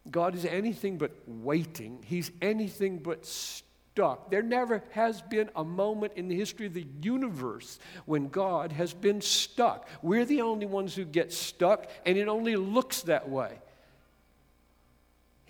God 0.10 0.36
is 0.36 0.46
anything 0.46 0.98
but 0.98 1.12
waiting. 1.26 2.04
He's 2.06 2.30
anything 2.42 2.98
but 2.98 3.26
stuck. 3.26 4.30
There 4.32 4.42
never 4.42 4.84
has 4.92 5.22
been 5.22 5.50
a 5.56 5.64
moment 5.64 6.14
in 6.18 6.28
the 6.28 6.36
history 6.36 6.66
of 6.66 6.74
the 6.74 6.86
universe 7.02 7.80
when 8.06 8.28
God 8.28 8.74
has 8.74 8.94
been 8.94 9.22
stuck. 9.22 9.88
We're 10.02 10.26
the 10.26 10.42
only 10.42 10.66
ones 10.66 10.94
who 10.94 11.06
get 11.06 11.32
stuck, 11.32 11.90
and 12.06 12.18
it 12.18 12.28
only 12.28 12.58
looks 12.58 13.04
that 13.04 13.30
way. 13.30 13.60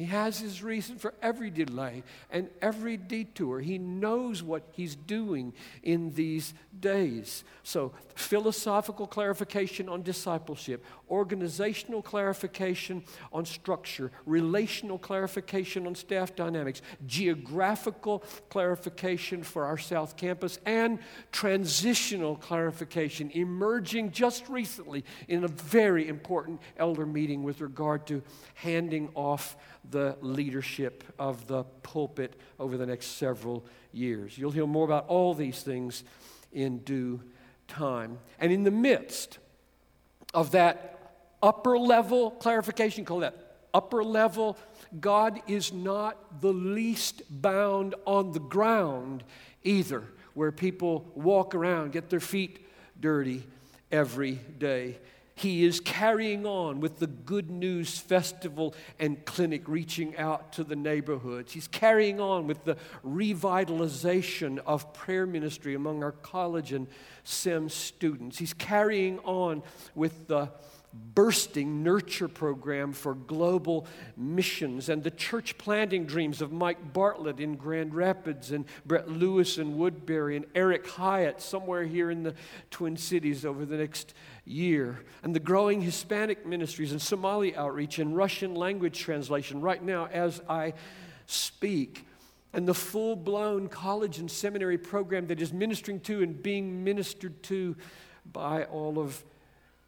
He 0.02 0.08
has 0.08 0.40
his 0.40 0.64
reason 0.64 0.98
for 0.98 1.14
every 1.22 1.52
delay 1.52 2.02
and 2.32 2.50
every 2.60 2.98
detour. 2.98 3.60
He 3.60 3.78
knows 3.78 4.42
what 4.42 4.64
he's 4.72 4.96
doing 4.96 5.54
in 5.84 6.16
these 6.16 6.56
days. 6.80 7.44
So, 7.62 7.92
philosophical 8.16 9.06
clarification 9.06 9.88
on 9.88 10.02
discipleship, 10.02 10.84
organizational 11.08 12.02
clarification 12.02 13.04
on 13.32 13.46
structure, 13.46 14.12
relational 14.26 14.98
clarification 14.98 15.86
on 15.86 15.94
staff 15.94 16.36
dynamics, 16.36 16.82
geographical 17.06 18.24
clarification 18.50 19.44
for 19.44 19.66
our 19.66 19.78
South 19.78 20.18
Campus, 20.18 20.58
and 20.66 20.98
transitional 21.32 22.38
clarification 22.38 23.30
emerging 23.36 24.10
just 24.10 24.50
recently 24.50 25.06
in 25.28 25.44
a 25.44 25.48
very 25.48 26.08
important 26.08 26.60
elder 26.78 27.06
meeting 27.06 27.44
with 27.44 27.62
regard 27.62 28.08
to 28.08 28.24
handing 28.56 29.08
off 29.14 29.56
the 29.92 30.18
leadership 30.22 31.04
of 31.20 31.48
the 31.48 31.64
pulpit 31.84 32.40
over 32.60 32.78
the 32.78 32.86
next 32.86 33.18
several 33.18 33.66
years. 33.92 34.38
You'll 34.38 34.52
hear 34.52 34.66
more 34.66 34.86
about 34.86 35.08
all 35.08 35.34
these 35.34 35.62
things 35.62 36.04
in 36.52 36.80
due 36.80 37.22
time. 37.68 38.18
And 38.40 38.52
in 38.52 38.64
the 38.64 38.72
midst 38.72 39.38
of 40.34 40.52
that 40.52 40.98
upper 41.44 41.78
level 41.78 42.32
clarification, 42.32 43.06
call 43.06 43.20
that 43.20 43.52
upper 43.74 44.04
level, 44.04 44.58
God 45.00 45.42
is 45.48 45.72
not 45.72 46.42
the 46.42 46.54
least 46.54 47.24
bound 47.30 47.96
on 48.06 48.32
the 48.32 48.40
ground 48.40 49.24
either, 49.64 50.04
where 50.34 50.52
people 50.52 51.12
walk 51.16 51.56
around, 51.56 51.92
get 51.92 52.10
their 52.10 52.20
feet 52.20 52.66
dirty 53.00 53.44
every 53.92 54.34
day. 54.58 54.98
He 55.42 55.66
is 55.66 55.80
carrying 55.80 56.46
on 56.46 56.82
with 56.82 57.00
the 57.00 57.08
Good 57.08 57.50
News 57.50 57.98
Festival 57.98 58.76
and 59.00 59.26
Clinic, 59.26 59.68
reaching 59.68 60.16
out 60.16 60.54
to 60.54 60.64
the 60.64 60.76
neighborhoods. 60.76 61.52
He's 61.52 61.68
carrying 61.68 62.22
on 62.22 62.46
with 62.46 62.64
the 62.64 62.78
revitalization 63.04 64.60
of 64.60 64.94
prayer 64.94 65.26
ministry 65.26 65.74
among 65.74 66.04
our 66.04 66.12
college 66.12 66.74
and 66.74 66.86
SEM 67.24 67.70
students. 67.70 68.38
He's 68.38 68.54
carrying 68.54 69.18
on 69.20 69.64
with 69.96 70.28
the 70.28 70.52
bursting 70.94 71.84
nurture 71.84 72.28
program 72.28 72.94
for 72.94 73.16
global 73.16 73.88
missions 74.18 74.90
and 74.90 75.04
the 75.04 75.10
church 75.12 75.58
planting 75.58 76.06
dreams 76.06 76.42
of 76.42 76.52
Mike 76.52 76.94
Bartlett 76.94 77.40
in 77.40 77.56
Grand 77.56 77.96
Rapids 77.96 78.52
and 78.52 78.66
Brett 78.86 79.10
Lewis 79.10 79.58
in 79.58 79.78
Woodbury 79.78 80.36
and 80.36 80.46
Eric 80.54 80.88
Hyatt 80.88 81.42
somewhere 81.42 81.86
here 81.86 82.12
in 82.12 82.24
the 82.24 82.36
Twin 82.70 82.98
Cities 82.98 83.46
over 83.46 83.66
the 83.66 83.78
next 83.78 84.14
year 84.46 85.00
and 85.24 85.36
the 85.36 85.40
growing 85.40 85.82
Hispanic 85.82 86.46
ministries 86.46 86.92
and 86.92 87.02
Somali 87.02 87.56
outreach 87.56 88.00
and 88.00 88.16
Russian 88.16 88.56
language 88.56 89.00
translation 89.00 89.62
right 89.62 89.82
now 89.82 90.08
as 90.08 90.42
I 90.50 90.74
speak 91.28 92.06
and 92.54 92.68
the 92.68 92.74
full 92.74 93.16
blown 93.16 93.70
college 93.70 94.20
and 94.20 94.30
seminary 94.30 94.78
program 94.78 95.28
that 95.28 95.42
is 95.42 95.54
ministering 95.54 96.00
to 96.02 96.22
and 96.22 96.42
being 96.42 96.84
ministered 96.84 97.42
to 97.44 97.76
by 98.32 98.66
all 98.66 99.00
of, 99.00 99.24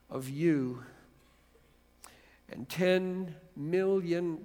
of 0.10 0.30
you. 0.30 0.84
And 2.50 2.68
$10 2.70 3.34
million 3.56 4.38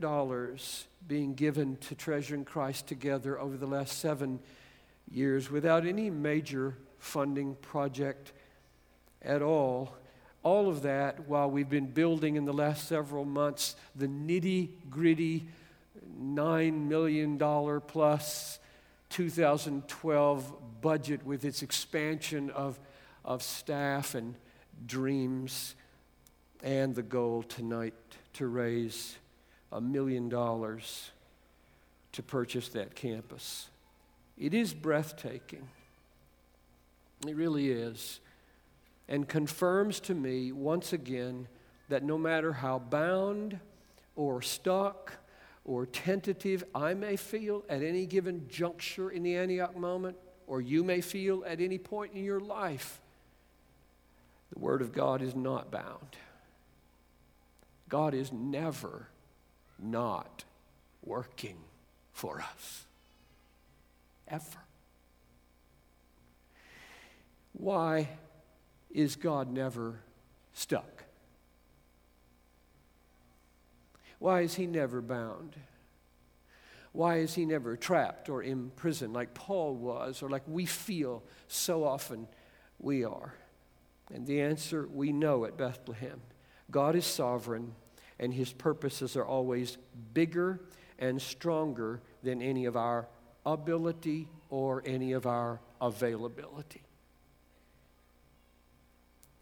being 1.06 1.34
given 1.34 1.76
to 1.76 1.94
Treasuring 1.94 2.44
Christ 2.44 2.86
together 2.86 3.38
over 3.38 3.56
the 3.56 3.66
last 3.66 3.98
seven 3.98 4.40
years 5.10 5.50
without 5.50 5.86
any 5.86 6.10
major 6.10 6.76
funding 6.98 7.54
project 7.56 8.32
at 9.22 9.42
all. 9.42 9.94
All 10.42 10.68
of 10.68 10.82
that 10.82 11.28
while 11.28 11.50
we've 11.50 11.68
been 11.68 11.87
building 11.87 12.37
in 12.37 12.44
the 12.44 12.52
last 12.52 12.88
several 12.88 13.25
months 13.25 13.76
the 13.94 14.06
nitty 14.06 14.70
gritty 14.88 15.48
$9 16.20 16.88
million 16.88 17.38
plus 17.87 18.58
2012 19.10 20.52
budget 20.80 21.25
with 21.25 21.44
its 21.44 21.62
expansion 21.62 22.50
of, 22.50 22.78
of 23.25 23.42
staff 23.42 24.14
and 24.14 24.34
dreams 24.87 25.75
and 26.62 26.94
the 26.94 27.02
goal 27.02 27.42
tonight 27.42 27.94
to 28.34 28.46
raise 28.46 29.16
a 29.72 29.80
million 29.80 30.28
dollars 30.28 31.10
to 32.12 32.22
purchase 32.22 32.68
that 32.70 32.94
campus. 32.94 33.68
It 34.37 34.54
is 34.54 34.72
breathtaking. 34.72 35.68
It 37.26 37.34
really 37.34 37.70
is. 37.70 38.20
And 39.08 39.28
confirms 39.28 40.00
to 40.00 40.14
me 40.14 40.52
once 40.52 40.92
again 40.92 41.48
that 41.88 42.02
no 42.02 42.18
matter 42.18 42.52
how 42.52 42.78
bound 42.78 43.58
or 44.16 44.42
stuck 44.42 45.14
or 45.64 45.86
tentative 45.86 46.64
I 46.74 46.94
may 46.94 47.16
feel 47.16 47.64
at 47.68 47.82
any 47.82 48.06
given 48.06 48.46
juncture 48.48 49.10
in 49.10 49.22
the 49.22 49.36
Antioch 49.36 49.76
moment, 49.76 50.16
or 50.46 50.60
you 50.60 50.82
may 50.82 51.00
feel 51.00 51.44
at 51.46 51.60
any 51.60 51.78
point 51.78 52.12
in 52.14 52.24
your 52.24 52.40
life, 52.40 53.00
the 54.52 54.58
Word 54.58 54.82
of 54.82 54.92
God 54.92 55.22
is 55.22 55.34
not 55.34 55.70
bound. 55.70 56.16
God 57.88 58.14
is 58.14 58.32
never 58.32 59.08
not 59.78 60.44
working 61.04 61.56
for 62.12 62.40
us. 62.40 62.84
Ever. 64.26 64.44
Why 67.52 68.08
is 68.90 69.16
God 69.16 69.50
never 69.50 70.00
stuck? 70.52 71.04
Why 74.18 74.40
is 74.40 74.54
he 74.54 74.66
never 74.66 75.00
bound? 75.00 75.54
Why 76.92 77.18
is 77.18 77.35
he 77.35 77.45
never 77.45 77.76
trapped 77.76 78.28
or 78.28 78.42
imprisoned 78.42 79.12
like 79.12 79.35
Paul 79.35 79.75
was 79.75 80.23
or 80.23 80.28
like 80.28 80.42
we 80.47 80.66
feel 80.66 81.23
so 81.47 81.85
often 81.85 82.26
we 82.78 83.04
are? 83.04 83.35
And 84.12 84.26
the 84.26 84.40
answer 84.40 84.88
we 84.92 85.12
know 85.12 85.45
at 85.45 85.57
Bethlehem 85.57 86.21
God 86.70 86.96
is 86.96 87.07
sovereign, 87.07 87.74
and 88.18 88.35
his 88.35 88.53
purposes 88.53 89.16
are 89.16 89.24
always 89.24 89.79
bigger 90.12 90.61
and 90.98 91.20
stronger 91.22 92.03
than 92.22 92.42
any 92.42 92.66
of 92.66 92.77
our 92.77 93.09
ability 93.46 94.29
or 94.51 94.83
any 94.85 95.12
of 95.12 95.27
our 95.27 95.61
availability. 95.81 96.83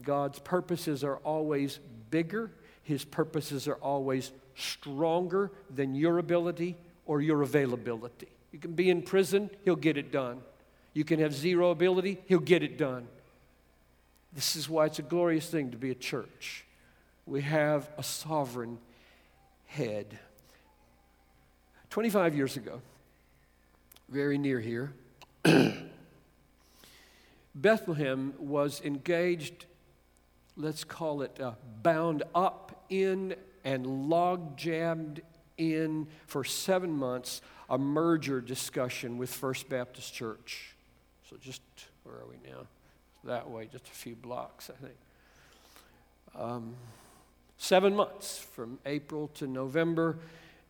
God's 0.02 0.38
purposes 0.38 1.02
are 1.02 1.16
always 1.18 1.78
bigger, 2.10 2.50
his 2.82 3.04
purposes 3.04 3.66
are 3.66 3.76
always 3.76 4.32
stronger 4.54 5.50
than 5.74 5.94
your 5.94 6.18
ability 6.18 6.76
or 7.06 7.20
your 7.20 7.42
availability. 7.42 8.28
You 8.52 8.58
can 8.58 8.72
be 8.72 8.90
in 8.90 9.02
prison, 9.02 9.50
he'll 9.64 9.76
get 9.76 9.96
it 9.96 10.12
done. 10.12 10.40
You 10.92 11.04
can 11.04 11.20
have 11.20 11.34
zero 11.34 11.70
ability, 11.70 12.18
he'll 12.26 12.38
get 12.38 12.62
it 12.62 12.78
done. 12.78 13.06
This 14.32 14.56
is 14.56 14.68
why 14.68 14.86
it's 14.86 14.98
a 14.98 15.02
glorious 15.02 15.48
thing 15.48 15.70
to 15.70 15.76
be 15.76 15.90
a 15.90 15.94
church 15.94 16.66
we 17.26 17.42
have 17.42 17.90
a 17.98 18.02
sovereign 18.02 18.78
head. 19.66 20.18
25 21.90 22.36
years 22.36 22.56
ago, 22.56 22.80
very 24.08 24.38
near 24.38 24.60
here, 24.60 24.92
Bethlehem 27.54 28.34
was 28.38 28.80
engaged, 28.82 29.66
let's 30.56 30.84
call 30.84 31.22
it 31.22 31.40
uh, 31.40 31.52
bound 31.82 32.22
up 32.34 32.84
in 32.88 33.34
and 33.64 34.08
log 34.08 34.56
jammed 34.56 35.22
in 35.58 36.06
for 36.26 36.44
seven 36.44 36.92
months 36.92 37.40
a 37.68 37.78
merger 37.78 38.40
discussion 38.40 39.18
with 39.18 39.32
First 39.32 39.68
Baptist 39.68 40.14
Church. 40.14 40.74
So, 41.28 41.36
just 41.40 41.62
where 42.04 42.16
are 42.16 42.26
we 42.26 42.36
now? 42.48 42.66
That 43.24 43.50
way, 43.50 43.68
just 43.70 43.88
a 43.88 43.92
few 43.92 44.14
blocks, 44.14 44.70
I 44.70 44.84
think. 44.84 44.96
Um, 46.38 46.74
Seven 47.58 47.96
months 47.96 48.38
from 48.38 48.78
April 48.84 49.28
to 49.34 49.46
November, 49.46 50.18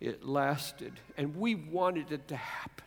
it 0.01 0.25
lasted. 0.25 0.93
And 1.17 1.37
we 1.37 1.55
wanted 1.55 2.13
it 2.13 2.29
to 2.29 2.37
happen. 2.37 2.85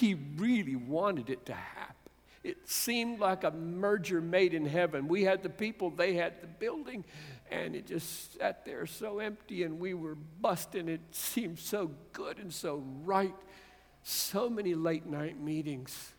We 0.00 0.14
really 0.36 0.76
wanted 0.76 1.30
it 1.30 1.46
to 1.46 1.54
happen. 1.54 1.94
It 2.42 2.68
seemed 2.68 3.20
like 3.20 3.44
a 3.44 3.50
merger 3.50 4.20
made 4.20 4.54
in 4.54 4.64
heaven. 4.64 5.08
We 5.08 5.24
had 5.24 5.42
the 5.42 5.50
people, 5.50 5.90
they 5.90 6.14
had 6.14 6.40
the 6.40 6.46
building, 6.46 7.04
and 7.50 7.76
it 7.76 7.86
just 7.86 8.38
sat 8.38 8.64
there 8.64 8.86
so 8.86 9.18
empty, 9.18 9.62
and 9.64 9.78
we 9.78 9.92
were 9.92 10.14
busting. 10.14 10.88
It 10.88 11.00
seemed 11.10 11.58
so 11.58 11.90
good 12.12 12.38
and 12.38 12.52
so 12.52 12.82
right. 13.04 13.34
So 14.02 14.48
many 14.48 14.74
late 14.74 15.04
night 15.04 15.38
meetings, 15.38 16.12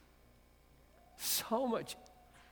so 1.17 1.65
much 1.65 1.95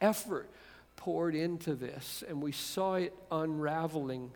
effort 0.01 0.49
poured 0.95 1.35
into 1.35 1.75
this, 1.75 2.23
and 2.27 2.41
we 2.41 2.51
saw 2.51 2.95
it 2.95 3.13
unraveling 3.31 4.31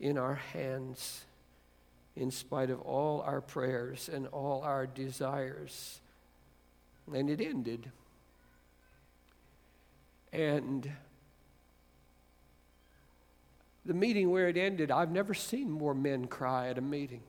in 0.00 0.16
our 0.16 0.36
hands 0.36 1.24
in 2.16 2.30
spite 2.30 2.70
of 2.70 2.80
all 2.80 3.20
our 3.20 3.40
prayers 3.40 4.08
and 4.12 4.26
all 4.28 4.62
our 4.62 4.86
desires. 4.86 6.00
And 7.12 7.30
it 7.30 7.40
ended. 7.40 7.90
And 10.32 10.90
the 13.84 13.94
meeting 13.94 14.30
where 14.30 14.48
it 14.48 14.56
ended, 14.56 14.90
I've 14.90 15.10
never 15.10 15.34
seen 15.34 15.70
more 15.70 15.94
men 15.94 16.26
cry 16.26 16.68
at 16.68 16.78
a 16.78 16.82
meeting. 16.82 17.22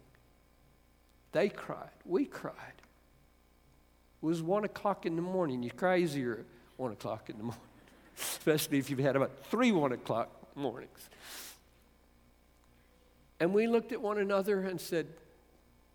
They 1.31 1.49
cried. 1.49 1.89
We 2.05 2.25
cried. 2.25 2.53
It 4.21 4.25
was 4.25 4.41
one 4.41 4.65
o'clock 4.65 5.05
in 5.05 5.15
the 5.15 5.21
morning. 5.21 5.63
You 5.63 5.71
cry 5.71 5.97
easier 5.97 6.39
at 6.39 6.45
one 6.77 6.91
o'clock 6.91 7.29
in 7.29 7.37
the 7.37 7.43
morning 7.43 7.61
especially 8.21 8.77
if 8.77 8.89
you've 8.89 8.99
had 8.99 9.15
about 9.15 9.31
three 9.45 9.71
one 9.71 9.91
o'clock 9.91 10.29
mornings. 10.55 11.09
And 13.39 13.53
we 13.53 13.67
looked 13.67 13.91
at 13.91 14.01
one 14.01 14.17
another 14.17 14.61
and 14.61 14.81
said, 14.81 15.07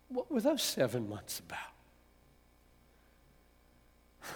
What 0.09 0.31
were 0.31 0.41
those 0.41 0.63
seven 0.63 1.09
months 1.09 1.39
about? 1.39 1.59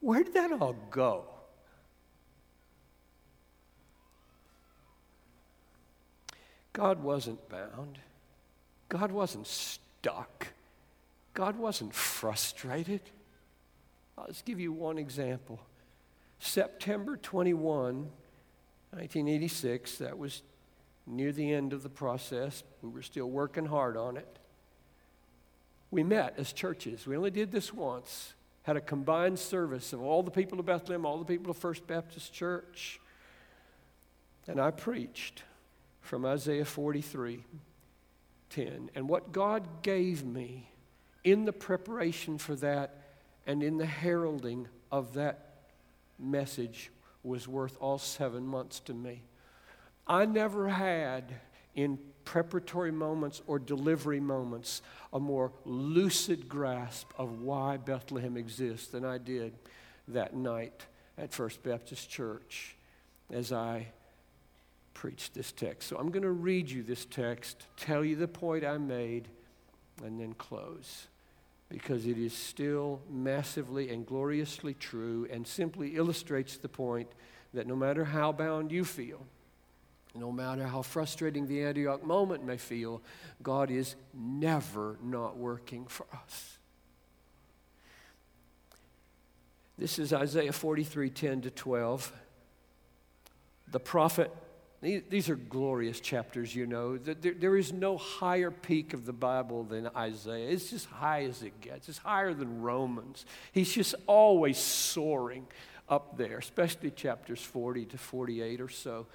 Where 0.00 0.22
did 0.22 0.34
that 0.34 0.52
all 0.52 0.76
go? 0.90 1.24
God 6.78 7.02
wasn't 7.02 7.48
bound. 7.48 7.98
God 8.88 9.10
wasn't 9.10 9.48
stuck. 9.48 10.46
God 11.34 11.58
wasn't 11.58 11.92
frustrated. 11.92 13.00
I'll 14.16 14.28
just 14.28 14.44
give 14.44 14.60
you 14.60 14.70
one 14.70 14.96
example. 14.96 15.58
September 16.38 17.16
21, 17.16 17.62
1986, 18.92 19.98
that 19.98 20.16
was 20.16 20.42
near 21.04 21.32
the 21.32 21.52
end 21.52 21.72
of 21.72 21.82
the 21.82 21.88
process. 21.88 22.62
We 22.80 22.90
were 22.90 23.02
still 23.02 23.28
working 23.28 23.66
hard 23.66 23.96
on 23.96 24.16
it. 24.16 24.38
We 25.90 26.04
met 26.04 26.34
as 26.38 26.52
churches. 26.52 27.08
We 27.08 27.16
only 27.16 27.32
did 27.32 27.50
this 27.50 27.74
once. 27.74 28.34
Had 28.62 28.76
a 28.76 28.80
combined 28.80 29.40
service 29.40 29.92
of 29.92 30.00
all 30.00 30.22
the 30.22 30.30
people 30.30 30.60
of 30.60 30.66
Bethlehem, 30.66 31.04
all 31.04 31.18
the 31.18 31.24
people 31.24 31.50
of 31.50 31.56
First 31.56 31.88
Baptist 31.88 32.32
Church. 32.32 33.00
And 34.46 34.60
I 34.60 34.70
preached 34.70 35.42
from 36.08 36.24
Isaiah 36.24 36.64
43 36.64 37.44
10. 38.48 38.90
And 38.94 39.10
what 39.10 39.30
God 39.30 39.82
gave 39.82 40.24
me 40.24 40.70
in 41.22 41.44
the 41.44 41.52
preparation 41.52 42.38
for 42.38 42.54
that 42.56 43.02
and 43.46 43.62
in 43.62 43.76
the 43.76 43.84
heralding 43.84 44.68
of 44.90 45.12
that 45.14 45.58
message 46.18 46.90
was 47.22 47.46
worth 47.46 47.76
all 47.78 47.98
seven 47.98 48.46
months 48.46 48.80
to 48.80 48.94
me. 48.94 49.20
I 50.06 50.24
never 50.24 50.70
had 50.70 51.34
in 51.74 51.98
preparatory 52.24 52.90
moments 52.90 53.42
or 53.46 53.58
delivery 53.58 54.20
moments 54.20 54.80
a 55.12 55.20
more 55.20 55.52
lucid 55.66 56.48
grasp 56.48 57.10
of 57.18 57.42
why 57.42 57.76
Bethlehem 57.76 58.38
exists 58.38 58.88
than 58.88 59.04
I 59.04 59.18
did 59.18 59.52
that 60.08 60.34
night 60.34 60.86
at 61.18 61.34
First 61.34 61.62
Baptist 61.62 62.08
Church 62.08 62.76
as 63.30 63.52
I 63.52 63.88
preached 64.98 65.32
this 65.32 65.52
text. 65.52 65.88
So 65.88 65.96
I'm 65.96 66.10
going 66.10 66.24
to 66.24 66.32
read 66.32 66.68
you 66.68 66.82
this 66.82 67.04
text, 67.04 67.66
tell 67.76 68.04
you 68.04 68.16
the 68.16 68.26
point 68.26 68.64
I 68.64 68.78
made, 68.78 69.28
and 70.04 70.18
then 70.20 70.32
close 70.32 71.06
because 71.68 72.04
it 72.04 72.18
is 72.18 72.32
still 72.32 73.00
massively 73.08 73.90
and 73.90 74.04
gloriously 74.04 74.74
true 74.74 75.28
and 75.30 75.46
simply 75.46 75.94
illustrates 75.94 76.56
the 76.56 76.68
point 76.68 77.06
that 77.54 77.68
no 77.68 77.76
matter 77.76 78.06
how 78.06 78.32
bound 78.32 78.72
you 78.72 78.84
feel, 78.84 79.24
no 80.16 80.32
matter 80.32 80.66
how 80.66 80.82
frustrating 80.82 81.46
the 81.46 81.62
Antioch 81.62 82.02
moment 82.02 82.44
may 82.44 82.56
feel, 82.56 83.00
God 83.40 83.70
is 83.70 83.94
never 84.12 84.98
not 85.00 85.36
working 85.36 85.86
for 85.86 86.06
us. 86.12 86.58
This 89.78 90.00
is 90.00 90.12
Isaiah 90.12 90.52
43 90.52 91.08
10 91.08 91.42
to 91.42 91.50
12. 91.52 92.12
The 93.70 93.78
prophet 93.78 94.32
these 94.80 95.28
are 95.28 95.34
glorious 95.34 95.98
chapters, 95.98 96.54
you 96.54 96.66
know. 96.66 96.96
There 96.96 97.56
is 97.56 97.72
no 97.72 97.96
higher 97.96 98.50
peak 98.50 98.94
of 98.94 99.06
the 99.06 99.12
Bible 99.12 99.64
than 99.64 99.88
Isaiah. 99.96 100.50
It's 100.50 100.70
just 100.70 100.86
high 100.86 101.24
as 101.24 101.42
it 101.42 101.60
gets. 101.60 101.88
It's 101.88 101.98
higher 101.98 102.32
than 102.32 102.62
Romans. 102.62 103.26
He's 103.50 103.72
just 103.72 103.94
always 104.06 104.56
soaring 104.56 105.46
up 105.88 106.16
there, 106.16 106.38
especially 106.38 106.90
chapters 106.90 107.42
40 107.42 107.86
to 107.86 107.98
48 107.98 108.60
or 108.60 108.68
so. 108.68 109.06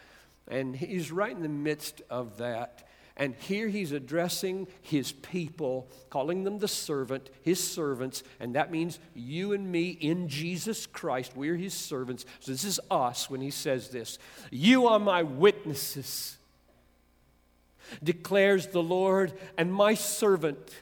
And 0.49 0.75
he's 0.75 1.11
right 1.11 1.31
in 1.31 1.41
the 1.41 1.49
midst 1.49 2.01
of 2.09 2.37
that. 2.39 2.85
And 3.15 3.35
here 3.35 3.67
he's 3.67 3.91
addressing 3.91 4.67
his 4.81 5.11
people, 5.11 5.87
calling 6.09 6.43
them 6.43 6.57
the 6.57 6.67
servant, 6.67 7.29
his 7.43 7.63
servants, 7.63 8.23
and 8.39 8.55
that 8.55 8.71
means 8.71 8.99
you 9.13 9.53
and 9.53 9.71
me 9.71 9.89
in 9.89 10.27
Jesus 10.27 10.87
Christ. 10.87 11.33
We're 11.35 11.55
his 11.55 11.75
servants. 11.75 12.25
So 12.39 12.51
this 12.51 12.63
is 12.63 12.79
us 12.89 13.29
when 13.29 13.39
he 13.39 13.51
says 13.51 13.89
this 13.89 14.17
You 14.49 14.87
are 14.87 14.99
my 14.99 15.21
witnesses, 15.21 16.37
declares 18.03 18.67
the 18.67 18.81
Lord, 18.81 19.33
and 19.59 19.71
my 19.71 19.93
servant, 19.93 20.81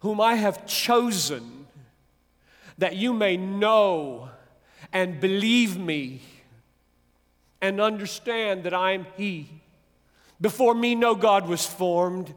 whom 0.00 0.20
I 0.20 0.36
have 0.36 0.66
chosen, 0.66 1.66
that 2.78 2.94
you 2.94 3.12
may 3.12 3.36
know 3.36 4.30
and 4.92 5.18
believe 5.20 5.76
me 5.76 6.20
and 7.60 7.80
understand 7.80 8.64
that 8.64 8.74
I 8.74 8.92
am 8.92 9.06
he. 9.16 9.61
Before 10.42 10.74
me, 10.74 10.96
no 10.96 11.14
God 11.14 11.48
was 11.48 11.64
formed, 11.64 12.34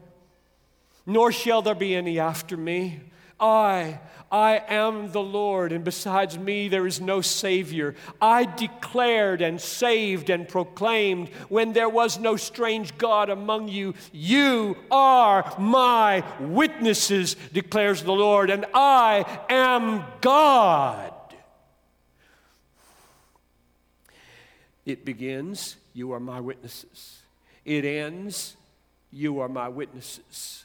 nor 1.04 1.32
shall 1.32 1.60
there 1.60 1.74
be 1.74 1.94
any 1.94 2.20
after 2.20 2.56
me. 2.56 3.00
I, 3.40 3.98
I 4.30 4.62
am 4.68 5.10
the 5.10 5.22
Lord, 5.22 5.72
and 5.72 5.84
besides 5.84 6.38
me 6.38 6.68
there 6.68 6.86
is 6.86 7.00
no 7.00 7.20
Savior. 7.20 7.96
I 8.22 8.44
declared 8.44 9.42
and 9.42 9.60
saved 9.60 10.30
and 10.30 10.48
proclaimed 10.48 11.30
when 11.48 11.72
there 11.72 11.88
was 11.88 12.16
no 12.16 12.36
strange 12.36 12.96
God 12.96 13.28
among 13.28 13.68
you. 13.68 13.94
You 14.12 14.76
are 14.88 15.52
my 15.58 16.22
witnesses, 16.38 17.34
declares 17.52 18.04
the 18.04 18.12
Lord, 18.12 18.50
and 18.50 18.66
I 18.72 19.24
am 19.50 20.04
God. 20.20 21.12
It 24.84 25.04
begins, 25.04 25.74
You 25.92 26.12
are 26.12 26.20
my 26.20 26.38
witnesses. 26.38 27.24
It 27.66 27.84
ends, 27.84 28.56
You 29.10 29.40
are 29.40 29.48
my 29.48 29.68
witnesses. 29.68 30.64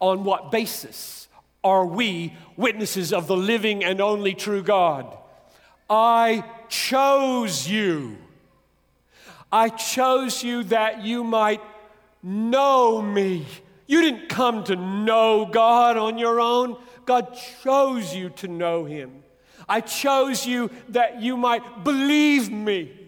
On 0.00 0.24
what 0.24 0.50
basis 0.50 1.28
are 1.62 1.84
we 1.84 2.34
witnesses 2.56 3.12
of 3.12 3.26
the 3.26 3.36
living 3.36 3.84
and 3.84 4.00
only 4.00 4.34
true 4.34 4.62
God? 4.62 5.18
I 5.90 6.44
chose 6.68 7.68
you. 7.68 8.16
I 9.50 9.68
chose 9.68 10.42
you 10.42 10.62
that 10.64 11.04
you 11.04 11.24
might 11.24 11.60
know 12.22 13.02
me. 13.02 13.46
You 13.86 14.00
didn't 14.00 14.28
come 14.28 14.64
to 14.64 14.76
know 14.76 15.44
God 15.44 15.96
on 15.96 16.18
your 16.18 16.40
own, 16.40 16.76
God 17.04 17.36
chose 17.62 18.14
you 18.14 18.30
to 18.30 18.48
know 18.48 18.84
Him. 18.84 19.22
I 19.68 19.80
chose 19.80 20.46
you 20.46 20.70
that 20.90 21.20
you 21.20 21.36
might 21.36 21.84
believe 21.84 22.50
me. 22.50 23.03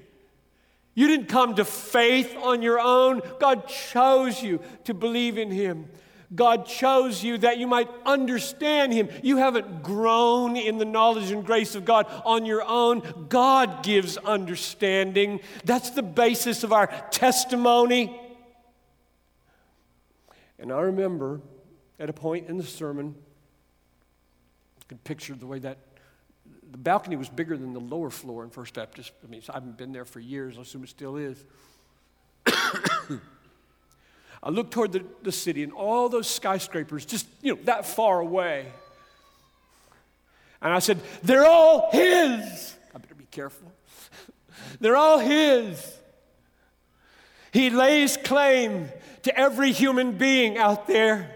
You 0.97 1.07
didn't 1.09 1.29
come 1.29 1.55
to 1.57 1.65
faith 1.65 2.35
on 2.43 2.63
your 2.63 2.81
own. 2.81 3.21
God 3.39 3.69
chose 3.69 4.43
you 4.43 4.61
to 4.85 4.95
believe 4.95 5.37
in 5.37 5.51
Him. 5.51 5.91
God 6.35 6.67
chose 6.67 7.23
you 7.23 7.37
that 7.39 7.59
you 7.59 7.67
might 7.67 7.89
understand 8.07 8.95
Him. 8.95 9.11
You 9.23 9.37
haven't 9.37 9.83
grown 9.83 10.57
in 10.57 10.79
the 10.79 10.87
knowledge 10.87 11.31
and 11.31 11.45
grace 11.45 11.75
of 11.75 11.85
God 11.85 12.07
on 12.25 12.47
your 12.47 12.65
own. 12.67 13.27
God 13.29 13.85
gives 13.85 14.17
understanding. 14.17 15.41
That's 15.67 15.91
the 15.91 16.03
basis 16.03 16.65
of 16.65 16.73
our 16.73 16.87
testimony. 17.11 18.19
And 20.59 20.73
I 20.73 20.81
remember 20.81 21.43
at 22.01 22.09
a 22.09 22.15
point 22.15 22.49
in 22.49 22.57
the 22.57 22.65
sermon, 22.65 23.15
I 24.81 24.85
could 24.89 25.05
picture 25.05 25.35
the 25.35 25.47
way 25.47 25.59
that 25.59 25.77
the 26.71 26.79
balcony 26.79 27.17
was 27.17 27.29
bigger 27.29 27.57
than 27.57 27.73
the 27.73 27.81
lower 27.81 28.11
floor 28.11 28.45
in 28.45 28.51
First 28.51 28.75
Baptist. 28.75 29.13
I 29.25 29.29
mean, 29.29 29.43
I 29.49 29.55
haven't 29.55 29.77
been 29.77 29.93
there 29.93 30.05
for 30.05 30.21
years. 30.21 30.59
I 30.59 30.63
assume 30.63 30.85
it 30.85 30.89
still 30.89 31.17
is. 31.17 31.43
I 32.47 34.51
looked 34.51 34.73
toward 34.73 34.93
the, 34.93 35.05
the 35.23 35.33
city 35.33 35.63
and 35.63 35.73
all 35.73 36.09
those 36.09 36.29
skyscrapers 36.29 37.05
just, 37.05 37.27
you 37.43 37.55
know, 37.55 37.61
that 37.65 37.87
far 37.87 38.21
away. 38.21 38.67
And 40.61 40.73
I 40.73 40.79
said, 40.79 41.01
They're 41.23 41.47
all 41.47 41.91
His. 41.93 42.77
I 42.95 42.99
better 42.99 43.15
be 43.15 43.27
careful. 43.31 43.73
They're 44.81 44.97
all 44.97 45.19
His. 45.19 45.95
He 47.53 47.71
lays 47.71 48.17
claim 48.17 48.89
to 49.23 49.39
every 49.39 49.73
human 49.73 50.19
being 50.19 50.59
out 50.59 50.87
there. 50.87 51.36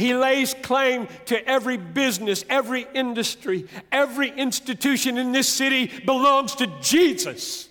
He 0.00 0.14
lays 0.14 0.54
claim 0.62 1.08
to 1.26 1.46
every 1.46 1.76
business, 1.76 2.42
every 2.48 2.86
industry, 2.94 3.66
every 3.92 4.30
institution 4.30 5.18
in 5.18 5.32
this 5.32 5.46
city 5.46 5.92
belongs 6.06 6.54
to 6.54 6.66
Jesus. 6.80 7.68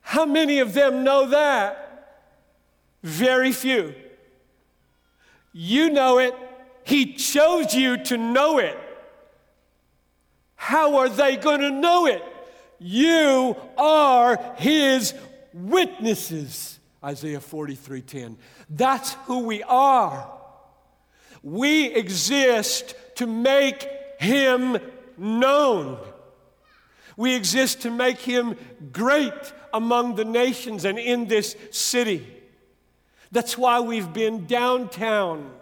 How 0.00 0.26
many 0.26 0.58
of 0.58 0.74
them 0.74 1.04
know 1.04 1.28
that? 1.28 2.18
Very 3.04 3.52
few. 3.52 3.94
You 5.52 5.90
know 5.90 6.18
it. 6.18 6.34
He 6.82 7.14
chose 7.14 7.72
you 7.72 7.96
to 8.06 8.16
know 8.16 8.58
it. 8.58 8.76
How 10.56 10.96
are 10.96 11.08
they 11.08 11.36
going 11.36 11.60
to 11.60 11.70
know 11.70 12.06
it? 12.06 12.24
You 12.80 13.54
are 13.76 14.36
His 14.56 15.14
witnesses. 15.54 16.77
Isaiah 17.02 17.40
43:10. 17.40 18.36
That's 18.68 19.14
who 19.26 19.38
we 19.40 19.62
are. 19.62 20.30
We 21.42 21.86
exist 21.86 22.94
to 23.16 23.26
make 23.26 23.88
him 24.18 24.78
known. 25.16 25.98
We 27.16 27.34
exist 27.34 27.80
to 27.82 27.90
make 27.90 28.18
him 28.18 28.56
great 28.92 29.52
among 29.72 30.16
the 30.16 30.24
nations 30.24 30.84
and 30.84 30.98
in 30.98 31.26
this 31.26 31.56
city. 31.70 32.26
That's 33.30 33.58
why 33.58 33.80
we've 33.80 34.10
been 34.12 34.46
downtown 34.46 35.52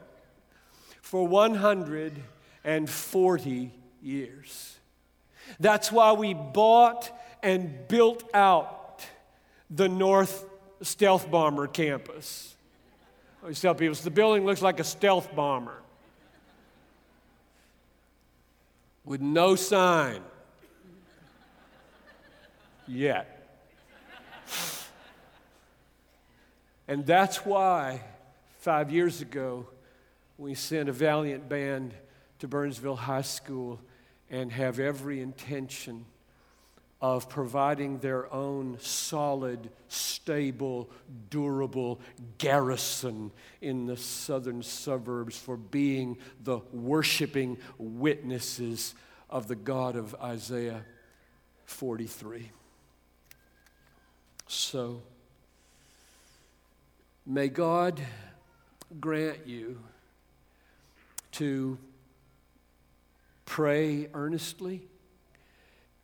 for 1.01 1.27
140 1.27 3.73
years. 4.03 4.79
That's 5.61 5.93
why 5.93 6.13
we 6.13 6.35
bought 6.35 7.11
and 7.43 7.89
built 7.89 8.29
out 8.35 9.07
the 9.71 9.89
North 9.89 10.45
stealth 10.83 11.31
bomber 11.31 11.67
campus. 11.67 12.55
I 13.41 13.45
always 13.45 13.61
tell 13.61 13.75
people 13.75 13.95
the 13.95 14.11
building 14.11 14.45
looks 14.45 14.63
like 14.63 14.81
a 14.81 14.85
stealth 14.85 15.35
bomber 15.35 15.81
with 19.05 19.21
no 19.21 19.55
sign 19.55 20.21
yet. 22.87 23.33
And 26.89 27.05
that's 27.05 27.45
why 27.45 28.01
five 28.59 28.91
years 28.91 29.21
ago 29.21 29.67
we 30.39 30.55
sent 30.55 30.89
a 30.89 30.93
valiant 30.93 31.49
band 31.49 31.95
to 32.41 32.49
Burnsville 32.49 32.97
High 32.97 33.23
School 33.23 33.81
and 34.31 34.53
have 34.53 34.79
every 34.79 35.21
intention 35.21 36.05
of 37.01 37.29
providing 37.29 37.99
their 37.99 38.33
own 38.33 38.79
solid, 38.81 39.69
stable, 39.89 40.91
durable 41.29 42.01
garrison 42.39 43.31
in 43.61 43.87
the 43.87 43.97
southern 43.97 44.63
suburbs 44.63 45.39
for 45.39 45.57
being 45.57 46.17
the 46.43 46.59
worshiping 46.73 47.59
witnesses 47.77 48.95
of 49.29 49.47
the 49.47 49.55
God 49.55 49.97
of 49.97 50.15
Isaiah 50.23 50.85
43. 51.67 52.51
So, 54.47 55.03
may 57.27 57.49
God 57.49 58.01
grant 59.01 59.47
you 59.47 59.81
to 61.33 61.77
pray 63.45 64.09
earnestly 64.15 64.89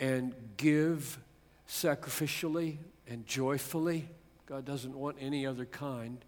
and 0.02 0.34
give 0.56 1.20
sacrificially 1.68 2.78
and 3.06 3.24
joyfully. 3.24 4.08
God 4.46 4.64
doesn't 4.64 4.96
want 4.96 5.16
any 5.20 5.46
other 5.46 5.64
kind. 5.64 6.18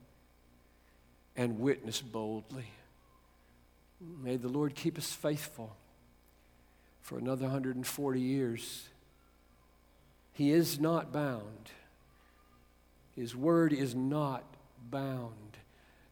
And 1.37 1.59
witness 1.59 2.01
boldly. 2.01 2.71
May 4.01 4.37
the 4.37 4.47
Lord 4.47 4.77
keep 4.77 4.97
us 4.97 5.11
faithful 5.11 5.77
for 7.01 7.19
another 7.19 7.47
140 7.47 8.21
years. 8.21 8.89
He 10.33 10.53
is 10.53 10.79
not 10.79 11.13
bound. 11.13 11.73
His 13.17 13.35
word 13.35 13.73
is 13.73 13.97
not 13.97 14.45
bound. 14.89 15.57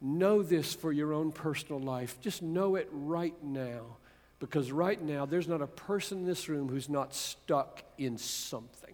Know 0.01 0.43
this 0.43 0.75
for 0.75 0.91
your 0.91 1.13
own 1.13 1.31
personal 1.31 1.81
life. 1.81 2.21
Just 2.21 2.43
know 2.43 2.75
it 2.75 2.89
right 2.91 3.41
now. 3.41 3.99
Because 4.43 4.73
right 4.73 5.01
now, 5.01 5.25
there's 5.25 5.47
not 5.47 5.63
a 5.63 5.69
person 5.69 6.19
in 6.19 6.27
this 6.27 6.49
room 6.49 6.69
who's 6.69 6.89
not 6.89 7.15
stuck 7.15 7.85
in 7.97 8.19
something. 8.19 8.93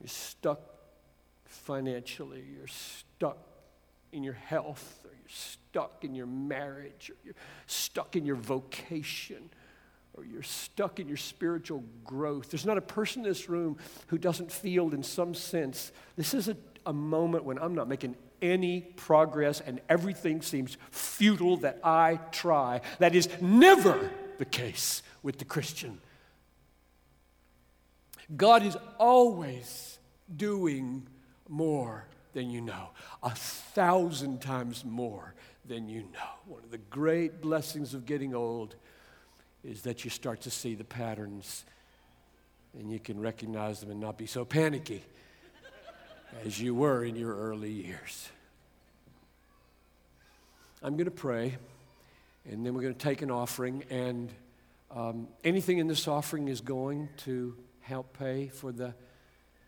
You're 0.00 0.08
stuck 0.08 0.60
financially, 1.44 2.42
you're 2.56 2.66
stuck 2.66 3.36
in 4.10 4.22
your 4.22 4.32
health, 4.32 5.00
or 5.04 5.10
you're 5.10 5.28
stuck 5.28 6.02
in 6.02 6.14
your 6.14 6.24
marriage, 6.24 7.10
or 7.10 7.16
you're 7.26 7.34
stuck 7.66 8.16
in 8.16 8.24
your 8.24 8.36
vocation, 8.36 9.50
or 10.14 10.24
you're 10.24 10.42
stuck 10.42 10.98
in 10.98 11.08
your 11.08 11.18
spiritual 11.18 11.84
growth. 12.04 12.50
There's 12.50 12.64
not 12.64 12.78
a 12.78 12.80
person 12.80 13.22
in 13.22 13.28
this 13.28 13.50
room 13.50 13.76
who 14.06 14.16
doesn't 14.16 14.50
feel, 14.50 14.94
in 14.94 15.02
some 15.02 15.34
sense, 15.34 15.92
this 16.16 16.32
is 16.32 16.48
a, 16.48 16.56
a 16.86 16.92
moment 16.94 17.44
when 17.44 17.58
I'm 17.58 17.74
not 17.74 17.86
making 17.86 18.16
any 18.42 18.80
progress 18.80 19.60
and 19.60 19.80
everything 19.88 20.42
seems 20.42 20.76
futile 20.90 21.56
that 21.58 21.78
I 21.82 22.20
try. 22.32 22.80
That 22.98 23.14
is 23.14 23.28
never 23.40 24.10
the 24.38 24.44
case 24.44 25.02
with 25.22 25.38
the 25.38 25.44
Christian. 25.44 26.00
God 28.34 28.64
is 28.64 28.76
always 28.98 29.98
doing 30.34 31.06
more 31.48 32.06
than 32.32 32.50
you 32.50 32.60
know, 32.60 32.90
a 33.22 33.30
thousand 33.30 34.42
times 34.42 34.84
more 34.84 35.34
than 35.64 35.88
you 35.88 36.00
know. 36.12 36.30
One 36.46 36.62
of 36.62 36.70
the 36.70 36.78
great 36.78 37.40
blessings 37.40 37.94
of 37.94 38.04
getting 38.04 38.34
old 38.34 38.76
is 39.64 39.82
that 39.82 40.04
you 40.04 40.10
start 40.10 40.42
to 40.42 40.50
see 40.50 40.74
the 40.74 40.84
patterns 40.84 41.64
and 42.78 42.90
you 42.92 42.98
can 42.98 43.18
recognize 43.18 43.80
them 43.80 43.90
and 43.90 44.00
not 44.00 44.18
be 44.18 44.26
so 44.26 44.44
panicky 44.44 45.02
as 46.44 46.60
you 46.60 46.74
were 46.74 47.04
in 47.04 47.16
your 47.16 47.34
early 47.34 47.70
years. 47.70 48.28
I'm 50.82 50.96
going 50.96 51.06
to 51.06 51.10
pray, 51.10 51.56
and 52.44 52.64
then 52.64 52.74
we're 52.74 52.82
going 52.82 52.94
to 52.94 53.00
take 53.00 53.22
an 53.22 53.30
offering, 53.30 53.84
and 53.90 54.30
um, 54.94 55.28
anything 55.42 55.78
in 55.78 55.86
this 55.88 56.06
offering 56.06 56.48
is 56.48 56.60
going 56.60 57.08
to 57.18 57.56
help 57.80 58.18
pay 58.18 58.48
for 58.48 58.72
the 58.72 58.94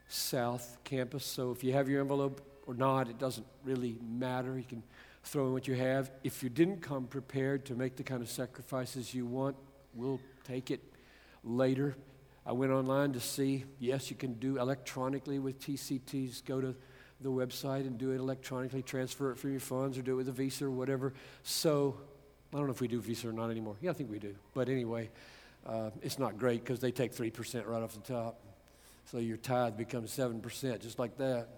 South 0.09 0.79
Campus. 0.85 1.25
So 1.25 1.51
if 1.51 1.62
you 1.62 1.73
have 1.73 1.88
your 1.88 2.01
envelope 2.01 2.40
or 2.66 2.75
not, 2.75 3.09
it 3.09 3.18
doesn't 3.18 3.47
really 3.64 3.97
matter. 4.03 4.57
You 4.57 4.64
can 4.64 4.83
throw 5.25 5.47
in 5.47 5.53
what 5.53 5.68
you 5.68 5.75
have. 5.75 6.11
If 6.25 6.42
you 6.42 6.49
didn't 6.49 6.83
come 6.83 7.07
prepared 7.07 7.66
to 7.66 7.75
make 7.75 7.97
the 7.97 8.03
kind 8.03 8.23
of 8.23 8.31
sacrifices 8.31 9.12
you 9.14 9.27
want, 9.27 9.57
we'll 9.94 10.21
take 10.44 10.71
it 10.71 10.81
later. 11.44 11.94
I 12.49 12.53
went 12.53 12.73
online 12.73 13.13
to 13.13 13.21
see, 13.21 13.67
yes, 13.79 14.09
you 14.09 14.17
can 14.17 14.33
do 14.33 14.57
electronically 14.57 15.39
with 15.39 15.61
TCTs. 15.61 16.47
Go 16.47 16.63
to 16.63 16.75
the 17.21 17.31
website 17.31 17.81
and 17.81 17.99
do 17.99 18.13
it 18.13 18.17
electronically, 18.17 18.81
transfer 18.81 19.31
it 19.31 19.37
from 19.37 19.51
your 19.51 19.61
funds 19.61 19.99
or 19.99 20.03
do 20.03 20.13
it 20.13 20.15
with 20.15 20.29
a 20.31 20.33
Visa 20.33 20.65
or 20.65 20.71
whatever. 20.71 21.13
So 21.43 21.99
I 22.55 22.57
don't 22.57 22.65
know 22.65 22.73
if 22.73 22.81
we 22.81 22.89
do 22.89 23.03
Visa 23.03 23.29
or 23.29 23.33
not 23.33 23.51
anymore. 23.51 23.77
Yeah, 23.83 23.91
I 23.91 23.93
think 23.93 24.11
we 24.11 24.19
do. 24.19 24.35
But 24.55 24.71
anyway, 24.71 25.11
uh, 25.67 25.91
it's 26.01 26.19
not 26.19 26.39
great 26.39 26.65
because 26.65 26.81
they 26.81 26.91
take 26.91 27.15
3% 27.15 27.67
right 27.67 27.83
off 27.83 27.93
the 27.93 28.15
top. 28.15 28.41
So 29.13 29.19
your 29.19 29.37
tithe 29.37 29.77
becomes 29.77 30.11
7%, 30.11 30.81
just 30.81 30.99
like 30.99 31.19
that. 31.19 31.49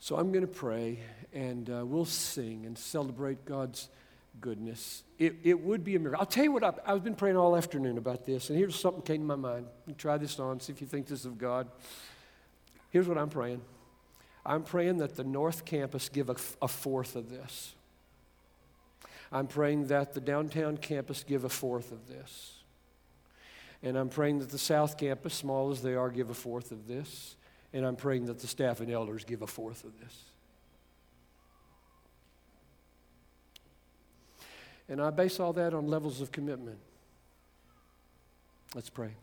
So 0.00 0.16
I'm 0.16 0.32
going 0.32 0.46
to 0.46 0.52
pray 0.52 0.98
and 1.32 1.70
uh, 1.70 1.86
we'll 1.86 2.04
sing 2.04 2.66
and 2.66 2.76
celebrate 2.76 3.46
God's 3.46 3.88
goodness. 4.40 5.02
It, 5.18 5.36
it 5.44 5.60
would 5.60 5.84
be 5.84 5.96
a 5.96 5.98
miracle. 5.98 6.20
I'll 6.20 6.26
tell 6.26 6.44
you 6.44 6.52
what, 6.52 6.64
I, 6.64 6.72
I've 6.86 7.04
been 7.04 7.14
praying 7.14 7.36
all 7.36 7.56
afternoon 7.56 7.98
about 7.98 8.24
this, 8.24 8.50
and 8.50 8.58
here's 8.58 8.78
something 8.78 9.02
came 9.02 9.20
to 9.20 9.26
my 9.26 9.36
mind. 9.36 9.66
You 9.86 9.94
try 9.94 10.16
this 10.18 10.38
on, 10.38 10.60
see 10.60 10.72
if 10.72 10.80
you 10.80 10.86
think 10.86 11.06
this 11.06 11.20
is 11.20 11.26
of 11.26 11.38
God. 11.38 11.68
Here's 12.90 13.08
what 13.08 13.18
I'm 13.18 13.30
praying 13.30 13.62
I'm 14.44 14.64
praying 14.64 14.98
that 14.98 15.16
the 15.16 15.24
North 15.24 15.64
Campus 15.64 16.08
give 16.08 16.28
a, 16.28 16.36
a 16.60 16.68
fourth 16.68 17.16
of 17.16 17.30
this. 17.30 17.74
I'm 19.30 19.46
praying 19.46 19.86
that 19.86 20.12
the 20.12 20.20
downtown 20.20 20.76
campus 20.76 21.24
give 21.24 21.44
a 21.44 21.48
fourth 21.48 21.90
of 21.90 22.06
this. 22.06 22.58
And 23.82 23.96
I'm 23.96 24.10
praying 24.10 24.40
that 24.40 24.50
the 24.50 24.58
South 24.58 24.98
Campus, 24.98 25.34
small 25.34 25.70
as 25.70 25.82
they 25.82 25.94
are, 25.94 26.10
give 26.10 26.28
a 26.28 26.34
fourth 26.34 26.70
of 26.70 26.86
this. 26.86 27.36
And 27.72 27.86
I'm 27.86 27.96
praying 27.96 28.26
that 28.26 28.38
the 28.38 28.46
staff 28.46 28.80
and 28.80 28.92
elders 28.92 29.24
give 29.24 29.40
a 29.40 29.46
fourth 29.46 29.84
of 29.84 29.98
this. 30.00 30.24
And 34.88 35.00
I 35.00 35.10
base 35.10 35.40
all 35.40 35.52
that 35.54 35.74
on 35.74 35.86
levels 35.86 36.20
of 36.20 36.32
commitment. 36.32 36.78
Let's 38.74 38.90
pray. 38.90 39.14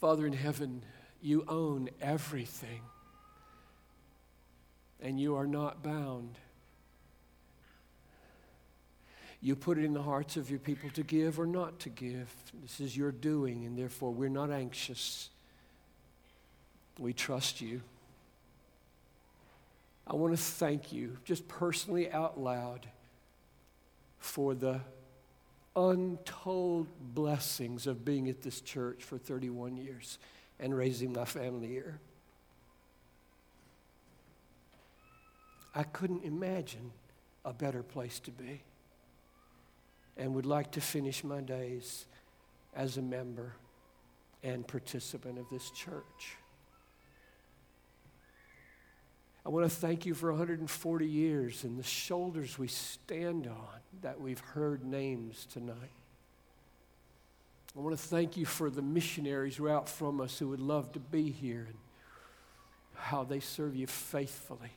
Father 0.00 0.26
in 0.26 0.32
heaven, 0.32 0.82
you 1.20 1.44
own 1.48 1.90
everything, 2.00 2.82
and 5.02 5.18
you 5.18 5.34
are 5.34 5.46
not 5.46 5.82
bound. 5.82 6.38
You 9.40 9.56
put 9.56 9.78
it 9.78 9.84
in 9.84 9.92
the 9.92 10.02
hearts 10.02 10.36
of 10.36 10.50
your 10.50 10.58
people 10.58 10.90
to 10.90 11.02
give 11.02 11.38
or 11.40 11.46
not 11.46 11.80
to 11.80 11.88
give. 11.88 12.32
This 12.62 12.80
is 12.80 12.96
your 12.96 13.12
doing, 13.12 13.64
and 13.64 13.78
therefore 13.78 14.12
we're 14.12 14.28
not 14.28 14.50
anxious. 14.50 15.30
We 16.98 17.12
trust 17.12 17.60
you. 17.60 17.80
I 20.08 20.14
want 20.14 20.34
to 20.34 20.42
thank 20.42 20.90
you, 20.90 21.18
just 21.24 21.46
personally 21.48 22.10
out 22.10 22.40
loud, 22.40 22.88
for 24.18 24.54
the 24.54 24.80
untold 25.76 26.88
blessings 27.14 27.86
of 27.86 28.04
being 28.04 28.28
at 28.28 28.40
this 28.40 28.62
church 28.62 29.04
for 29.04 29.18
31 29.18 29.76
years 29.76 30.18
and 30.58 30.76
raising 30.76 31.12
my 31.12 31.26
family 31.26 31.68
here. 31.68 32.00
I 35.74 35.82
couldn't 35.82 36.24
imagine 36.24 36.90
a 37.44 37.52
better 37.52 37.82
place 37.82 38.18
to 38.20 38.30
be 38.30 38.62
and 40.16 40.34
would 40.34 40.46
like 40.46 40.72
to 40.72 40.80
finish 40.80 41.22
my 41.22 41.40
days 41.40 42.06
as 42.74 42.96
a 42.96 43.02
member 43.02 43.54
and 44.42 44.66
participant 44.66 45.38
of 45.38 45.44
this 45.50 45.70
church. 45.70 46.36
I 49.46 49.50
want 49.50 49.64
to 49.64 49.70
thank 49.70 50.04
you 50.04 50.14
for 50.14 50.30
140 50.30 51.06
years 51.06 51.64
and 51.64 51.78
the 51.78 51.82
shoulders 51.82 52.58
we 52.58 52.68
stand 52.68 53.46
on 53.46 53.80
that 54.02 54.20
we've 54.20 54.40
heard 54.40 54.84
names 54.84 55.46
tonight. 55.50 55.92
I 57.76 57.80
want 57.80 57.96
to 57.96 58.02
thank 58.02 58.36
you 58.36 58.44
for 58.44 58.70
the 58.70 58.82
missionaries 58.82 59.56
who 59.56 59.66
are 59.66 59.70
out 59.70 59.88
from 59.88 60.20
us 60.20 60.38
who 60.38 60.48
would 60.48 60.60
love 60.60 60.92
to 60.92 60.98
be 60.98 61.30
here 61.30 61.66
and 61.68 61.78
how 62.94 63.24
they 63.24 63.40
serve 63.40 63.76
you 63.76 63.86
faithfully. 63.86 64.72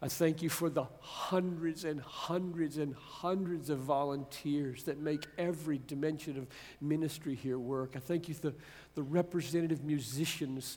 I 0.00 0.08
thank 0.08 0.42
you 0.42 0.48
for 0.48 0.68
the 0.68 0.86
hundreds 1.00 1.84
and 1.84 2.00
hundreds 2.00 2.78
and 2.78 2.94
hundreds 2.94 3.70
of 3.70 3.78
volunteers 3.78 4.82
that 4.84 4.98
make 4.98 5.26
every 5.38 5.80
dimension 5.86 6.36
of 6.38 6.48
ministry 6.80 7.36
here 7.36 7.58
work. 7.58 7.92
I 7.94 8.00
thank 8.00 8.28
you 8.28 8.34
for 8.34 8.50
the, 8.50 8.54
the 8.96 9.02
representative 9.02 9.84
musicians 9.84 10.76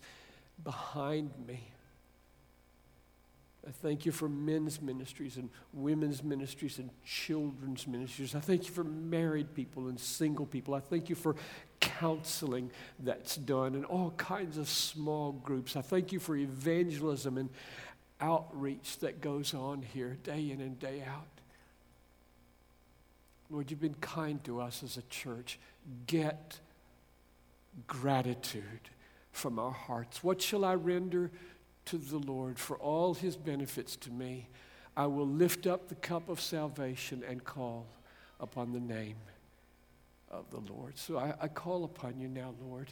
behind 0.63 1.32
me. 1.47 1.71
I 3.67 3.71
thank 3.71 4.06
you 4.06 4.12
for 4.12 4.30
men's 4.30 4.80
ministries 4.80 5.38
and 5.38 5.49
women's 5.73 6.23
ministries 6.23 6.78
and 6.78 6.91
children's 7.04 7.88
ministries. 7.88 8.36
I 8.36 8.39
thank 8.39 8.67
you 8.67 8.71
for 8.71 8.84
married 8.84 9.56
people 9.56 9.88
and 9.88 9.99
single 9.99 10.45
people. 10.45 10.75
I 10.75 10.80
thank 10.80 11.10
you 11.10 11.15
for 11.15 11.36
counseling 11.80 12.69
that's 12.99 13.38
done 13.38 13.73
and 13.73 13.84
all 13.86 14.12
kinds 14.17 14.58
of 14.58 14.69
small 14.69 15.32
groups. 15.32 15.75
I 15.75 15.82
thank 15.82 16.12
you 16.12 16.19
for 16.19 16.36
evangelism 16.36 17.38
and 17.38 17.49
outreach 18.21 18.99
that 18.99 19.19
goes 19.19 19.54
on 19.54 19.82
here 19.82 20.17
day 20.23 20.51
in 20.51 20.62
and 20.62 20.78
day 20.80 21.04
out. 21.08 21.28
Lord, 23.49 23.71
you've 23.71 23.82
been 23.82 23.95
kind 23.95 24.43
to 24.43 24.62
us 24.62 24.84
as 24.84 24.97
a 24.97 25.04
church. 25.04 25.60
Get 26.08 26.60
gratitude 27.88 28.89
from 29.32 29.60
our 29.60 29.71
hearts. 29.71 30.23
What 30.23 30.41
shall 30.41 30.63
I 30.63 30.75
render 30.75 31.32
to 31.86 31.98
the 31.98 32.17
Lord 32.17 32.60
for 32.60 32.78
all 32.78 33.13
his 33.13 33.36
benefits 33.36 33.95
to 33.98 34.12
me? 34.12 34.48
I 34.98 35.08
will 35.08 35.28
lift 35.28 35.67
up 35.67 35.89
the 35.89 35.95
cup 35.95 36.30
of 36.30 36.39
salvation 36.39 37.24
and 37.28 37.43
call 37.43 37.86
upon 38.39 38.71
the 38.71 38.80
name 38.80 39.17
of 40.30 40.50
the 40.52 40.60
Lord. 40.71 40.98
So 40.98 41.17
I, 41.17 41.34
I 41.41 41.48
call 41.48 41.84
upon 41.84 42.19
you 42.19 42.28
now, 42.28 42.54
Lord. 42.62 42.91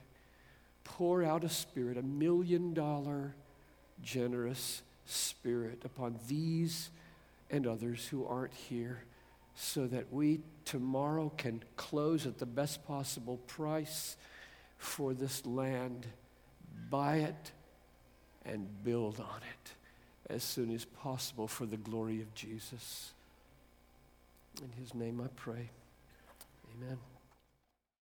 Pour 0.83 1.23
out 1.23 1.43
a 1.43 1.49
spirit, 1.49 1.97
a 1.97 2.01
million 2.01 2.73
dollar 2.73 3.35
generous 4.01 4.81
spirit 5.05 5.81
upon 5.85 6.19
these 6.27 6.89
and 7.49 7.67
others 7.67 8.07
who 8.07 8.25
aren't 8.25 8.53
here 8.53 9.03
so 9.55 9.85
that 9.87 10.11
we 10.11 10.39
tomorrow 10.65 11.31
can 11.37 11.63
close 11.77 12.25
at 12.25 12.37
the 12.39 12.45
best 12.45 12.85
possible 12.85 13.37
price 13.47 14.17
for 14.77 15.13
this 15.13 15.45
land, 15.45 16.07
buy 16.89 17.17
it, 17.17 17.51
and 18.45 18.67
build 18.83 19.19
on 19.19 19.41
it 19.41 19.71
as 20.29 20.43
soon 20.43 20.73
as 20.73 20.85
possible 20.85 21.47
for 21.47 21.65
the 21.65 21.77
glory 21.77 22.21
of 22.21 22.33
Jesus. 22.33 23.11
In 24.61 24.71
his 24.81 24.93
name 24.93 25.21
I 25.21 25.27
pray. 25.35 25.69
Amen. 26.75 26.97